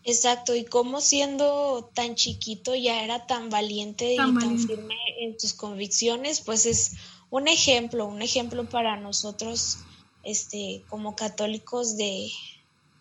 Exacto, 0.05 0.57
y 0.57 0.65
como 0.65 1.01
siendo 1.01 1.89
tan 1.95 2.17
chiquito 2.17 2.75
ya 2.75 3.05
era 3.05 3.27
tan 3.27 3.51
valiente 3.51 4.15
y 4.15 4.17
tan 4.17 4.59
firme 4.59 4.97
en 5.21 5.37
tus 5.37 5.53
convicciones, 5.53 6.41
pues 6.41 6.67
es 6.67 6.93
un 7.31 7.47
ejemplo, 7.47 8.07
un 8.07 8.21
ejemplo 8.21 8.69
para 8.69 8.97
nosotros 8.97 9.79
este, 10.25 10.83
como 10.89 11.15
católicos 11.15 11.97
de, 11.97 12.31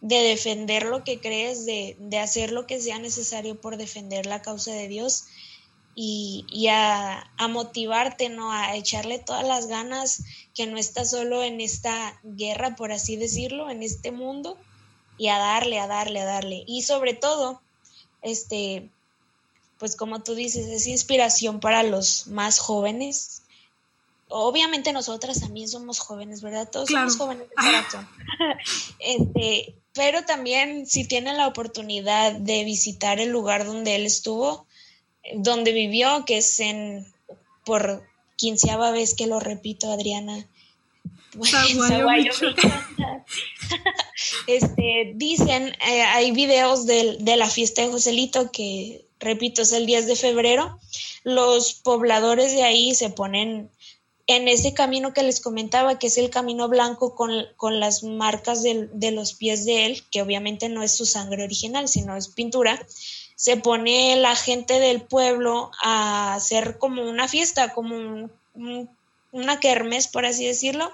de 0.01 0.17
defender 0.17 0.85
lo 0.85 1.03
que 1.03 1.19
crees, 1.19 1.65
de, 1.65 1.97
de 1.99 2.19
hacer 2.19 2.51
lo 2.51 2.67
que 2.67 2.79
sea 2.79 2.99
necesario 2.99 3.59
por 3.59 3.77
defender 3.77 4.27
la 4.27 4.43
causa 4.43 4.71
de 4.71 4.87
Dios 4.87 5.25
y, 5.95 6.67
a, 6.69 7.29
motivarte, 7.49 8.29
¿no? 8.29 8.51
A 8.51 8.75
echarle 8.75 9.19
todas 9.19 9.45
las 9.45 9.67
ganas, 9.67 10.23
que 10.55 10.67
no 10.67 10.77
estás 10.77 11.11
solo 11.11 11.43
en 11.43 11.61
esta 11.61 12.19
guerra, 12.23 12.75
por 12.75 12.91
así 12.91 13.15
decirlo, 13.15 13.69
en 13.69 13.83
este 13.83 14.11
mundo, 14.11 14.57
y 15.17 15.27
a 15.27 15.37
darle, 15.37 15.79
a 15.79 15.87
darle, 15.87 16.21
a 16.21 16.25
darle. 16.25 16.63
Y 16.67 16.83
sobre 16.83 17.13
todo, 17.13 17.61
este, 18.21 18.89
pues 19.77 19.95
como 19.95 20.21
tú 20.23 20.35
dices, 20.35 20.67
es 20.67 20.87
inspiración 20.87 21.59
para 21.59 21.83
los 21.83 22.27
más 22.27 22.59
jóvenes. 22.59 23.43
Obviamente 24.29 24.93
nosotras 24.93 25.41
también 25.41 25.67
somos 25.67 25.99
jóvenes, 25.99 26.41
¿verdad? 26.41 26.69
Todos 26.69 26.89
somos 26.89 27.17
jóvenes 27.17 27.49
de 27.49 27.55
corazón. 27.55 28.09
este, 28.99 29.75
pero 29.93 30.23
también 30.23 30.87
si 30.87 31.05
tienen 31.05 31.37
la 31.37 31.47
oportunidad 31.47 32.31
de 32.33 32.63
visitar 32.63 33.19
el 33.19 33.29
lugar 33.29 33.65
donde 33.65 33.95
él 33.95 34.05
estuvo, 34.05 34.65
donde 35.35 35.71
vivió, 35.71 36.25
que 36.25 36.37
es 36.37 36.59
en, 36.59 37.05
por 37.65 38.03
quinceava 38.35 38.91
vez 38.91 39.13
que 39.13 39.27
lo 39.27 39.39
repito, 39.39 39.91
Adriana, 39.91 40.47
este, 44.47 45.13
dicen, 45.15 45.73
eh, 45.87 46.01
hay 46.01 46.31
videos 46.31 46.85
de, 46.85 47.17
de, 47.19 47.37
la 47.37 47.49
fiesta 47.49 47.81
de 47.81 47.89
Joselito 47.89 48.51
que, 48.51 49.05
repito, 49.19 49.61
es 49.61 49.71
el 49.71 49.85
10 49.85 50.07
de 50.07 50.15
febrero. 50.15 50.79
Los 51.23 51.73
pobladores 51.73 52.51
de 52.51 52.63
ahí 52.63 52.93
se 52.95 53.09
ponen 53.09 53.69
en 54.27 54.47
ese 54.47 54.73
camino 54.73 55.13
que 55.13 55.23
les 55.23 55.39
comentaba, 55.39 55.99
que 55.99 56.07
es 56.07 56.17
el 56.17 56.29
camino 56.29 56.67
blanco 56.67 57.15
con, 57.15 57.31
con 57.55 57.79
las 57.79 58.03
marcas 58.03 58.61
de, 58.61 58.89
de, 58.93 59.11
los 59.11 59.33
pies 59.33 59.65
de 59.65 59.85
él, 59.85 60.03
que 60.11 60.21
obviamente 60.21 60.69
no 60.69 60.83
es 60.83 60.95
su 60.95 61.05
sangre 61.05 61.43
original, 61.43 61.87
sino 61.87 62.17
es 62.17 62.27
pintura, 62.27 62.85
se 63.41 63.57
pone 63.57 64.15
la 64.17 64.35
gente 64.35 64.79
del 64.79 65.01
pueblo 65.01 65.71
a 65.81 66.35
hacer 66.35 66.77
como 66.77 67.09
una 67.09 67.27
fiesta, 67.27 67.73
como 67.73 68.29
una 69.31 69.59
kermes, 69.59 70.07
por 70.07 70.27
así 70.27 70.45
decirlo, 70.45 70.91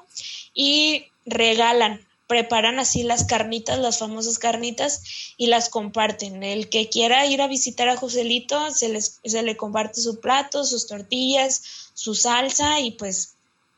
y 0.54 1.08
regalan, 1.26 2.08
preparan 2.26 2.80
así 2.80 3.04
las 3.04 3.26
carnitas, 3.26 3.80
las 3.80 4.00
famosas 4.00 4.40
carnitas, 4.40 5.04
y 5.36 5.48
las 5.48 5.68
comparten. 5.68 6.42
El 6.42 6.70
que 6.70 6.88
quiera 6.88 7.26
ir 7.26 7.42
a 7.42 7.50
visitar 7.50 7.90
a 7.90 7.98
Joselito, 7.98 8.72
se, 8.72 8.88
les, 8.88 9.20
se 9.26 9.44
le 9.44 9.58
comparte 9.58 10.00
su 10.00 10.22
plato, 10.22 10.64
sus 10.64 10.88
tortillas, 10.88 11.92
su 11.96 12.16
salsa, 12.16 12.80
y 12.80 12.92
pues 12.92 13.34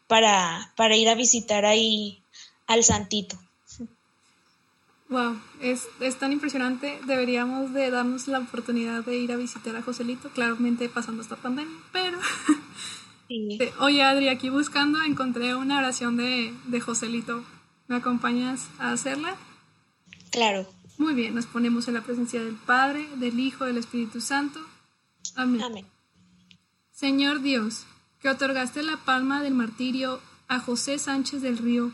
para, 0.05 0.73
para 0.77 0.95
ir 0.95 1.09
a 1.09 1.15
visitar 1.15 1.65
ahí 1.65 2.21
al 2.67 2.83
santito. 2.83 3.35
Wow, 5.09 5.39
es, 5.59 5.87
es, 5.99 6.15
tan 6.17 6.31
impresionante. 6.31 6.99
Deberíamos 7.05 7.73
de 7.73 7.89
darnos 7.89 8.27
la 8.27 8.39
oportunidad 8.39 9.03
de 9.03 9.17
ir 9.17 9.31
a 9.31 9.37
visitar 9.37 9.75
a 9.75 9.81
Joselito, 9.81 10.29
claramente 10.29 10.87
pasando 10.87 11.21
esta 11.21 11.35
pandemia, 11.35 11.77
pero... 11.91 12.19
Sí. 13.29 13.59
Oye, 13.79 14.01
Adri, 14.01 14.27
aquí 14.27 14.49
buscando 14.49 15.01
encontré 15.03 15.55
una 15.55 15.77
oración 15.77 16.17
de, 16.17 16.51
de 16.65 16.81
Joselito. 16.81 17.43
¿Me 17.87 17.97
acompañas 17.97 18.67
a 18.79 18.91
hacerla? 18.91 19.35
Claro. 20.31 20.67
Muy 20.97 21.13
bien, 21.13 21.35
nos 21.35 21.45
ponemos 21.45 21.87
en 21.87 21.93
la 21.93 22.01
presencia 22.01 22.43
del 22.43 22.55
Padre, 22.55 23.07
del 23.17 23.39
Hijo, 23.39 23.65
del 23.65 23.77
Espíritu 23.77 24.19
Santo. 24.19 24.59
Amén. 25.35 25.61
Amén. 25.61 25.85
Señor 26.91 27.41
Dios, 27.41 27.85
que 28.19 28.29
otorgaste 28.29 28.83
la 28.83 28.97
palma 28.97 29.41
del 29.41 29.53
martirio 29.53 30.19
a 30.47 30.59
José 30.59 30.97
Sánchez 30.99 31.41
del 31.41 31.57
Río, 31.57 31.91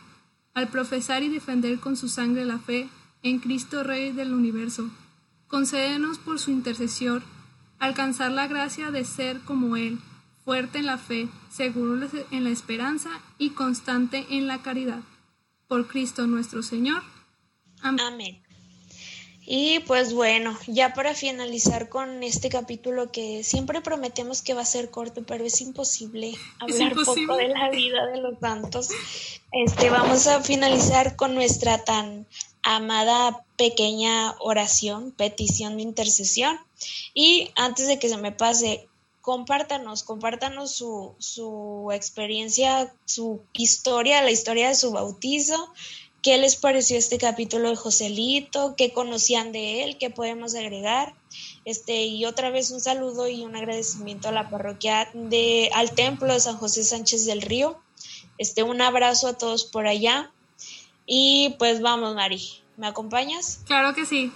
al 0.53 0.69
profesar 0.69 1.21
y 1.21 1.29
defender 1.29 1.79
con 1.79 1.97
su 1.97 2.07
sangre 2.07 2.45
la 2.45 2.59
fe 2.59 2.89
en 3.25 3.39
Cristo 3.39 3.83
Rey 3.83 4.11
del 4.11 4.33
universo. 4.33 4.91
Concédenos 5.47 6.19
por 6.19 6.39
su 6.39 6.51
intercesión 6.51 7.23
alcanzar 7.79 8.31
la 8.31 8.47
gracia 8.47 8.91
de 8.91 9.03
ser 9.03 9.39
como 9.41 9.75
Él, 9.77 9.99
fuerte 10.45 10.77
en 10.77 10.85
la 10.85 10.99
fe, 10.99 11.27
seguro 11.49 12.07
en 12.29 12.43
la 12.43 12.51
esperanza 12.51 13.09
y 13.39 13.49
constante 13.49 14.25
en 14.29 14.47
la 14.47 14.61
caridad. 14.61 15.01
Por 15.67 15.87
Cristo 15.87 16.27
nuestro 16.27 16.61
Señor. 16.61 17.01
Amén. 17.81 18.45
Y 19.47 19.79
pues 19.81 20.13
bueno, 20.13 20.57
ya 20.67 20.93
para 20.93 21.13
finalizar 21.13 21.89
con 21.89 22.23
este 22.23 22.49
capítulo 22.49 23.11
que 23.11 23.43
siempre 23.43 23.81
prometemos 23.81 24.41
que 24.41 24.55
va 24.55 24.61
a 24.61 24.65
ser 24.65 24.89
corto, 24.89 25.23
pero 25.23 25.45
es 25.45 25.61
imposible 25.61 26.33
hablar 26.59 26.95
poco 26.95 27.37
de 27.37 27.47
la 27.49 27.69
vida 27.69 28.07
de 28.07 28.21
los 28.21 28.39
santos. 28.39 28.89
Este, 29.51 29.89
vamos 29.91 30.25
a 30.25 30.41
finalizar 30.41 31.15
con 31.15 31.35
nuestra 31.35 31.83
tan 31.83 32.25
amada 32.65 33.45
pequeña 33.57 34.35
oración, 34.39 35.11
petición 35.11 35.77
de 35.77 35.83
intercesión. 35.83 36.59
Y 37.13 37.51
antes 37.55 37.87
de 37.87 37.99
que 37.99 38.09
se 38.09 38.17
me 38.17 38.33
pase, 38.33 38.89
compártanos, 39.21 40.03
compártanos 40.03 40.71
su, 40.71 41.13
su 41.19 41.89
experiencia, 41.93 42.93
su 43.05 43.41
historia, 43.53 44.21
la 44.23 44.31
historia 44.31 44.67
de 44.67 44.75
su 44.75 44.91
bautizo, 44.91 45.71
qué 46.23 46.39
les 46.39 46.55
pareció 46.55 46.97
este 46.97 47.19
capítulo 47.19 47.69
de 47.69 47.75
Joselito, 47.75 48.73
qué 48.75 48.91
conocían 48.91 49.51
de 49.51 49.83
él, 49.83 49.99
qué 49.99 50.09
podemos 50.09 50.55
agregar. 50.55 51.13
Este, 51.65 52.05
y 52.05 52.25
otra 52.25 52.49
vez 52.49 52.71
un 52.71 52.81
saludo 52.81 53.27
y 53.27 53.43
un 53.43 53.55
agradecimiento 53.55 54.29
a 54.29 54.31
la 54.31 54.49
parroquia 54.49 55.07
de 55.13 55.69
al 55.73 55.91
templo 55.91 56.33
de 56.33 56.39
San 56.39 56.57
José 56.57 56.83
Sánchez 56.83 57.27
del 57.27 57.43
Río. 57.43 57.79
Este, 58.39 58.63
un 58.63 58.81
abrazo 58.81 59.27
a 59.27 59.37
todos 59.37 59.65
por 59.65 59.85
allá. 59.85 60.31
Y 61.05 61.55
pues 61.59 61.81
vamos, 61.81 62.15
Mari, 62.15 62.41
¿me 62.77 62.87
acompañas? 62.87 63.61
Claro 63.65 63.93
que 63.93 64.05
sí. 64.05 64.31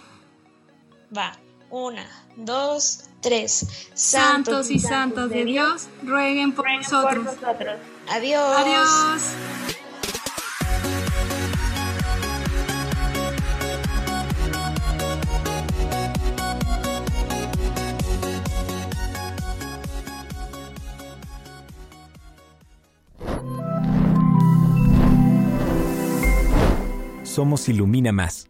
Va, 1.16 1.38
una, 1.70 2.08
dos, 2.36 3.06
tres. 3.22 3.90
Santos, 3.94 4.70
y 4.70 4.80
santas 4.80 5.30
de 5.30 5.46
Dios, 5.46 5.88
rueguen 6.04 6.54
por, 6.54 6.72
nosotros. 6.72 7.26
por 7.26 7.42
nosotros. 7.42 7.76
Adiós. 8.10 8.58
Adiós. 8.58 9.22
Somos 27.40 27.70
Ilumina 27.70 28.12
Más 28.12 28.49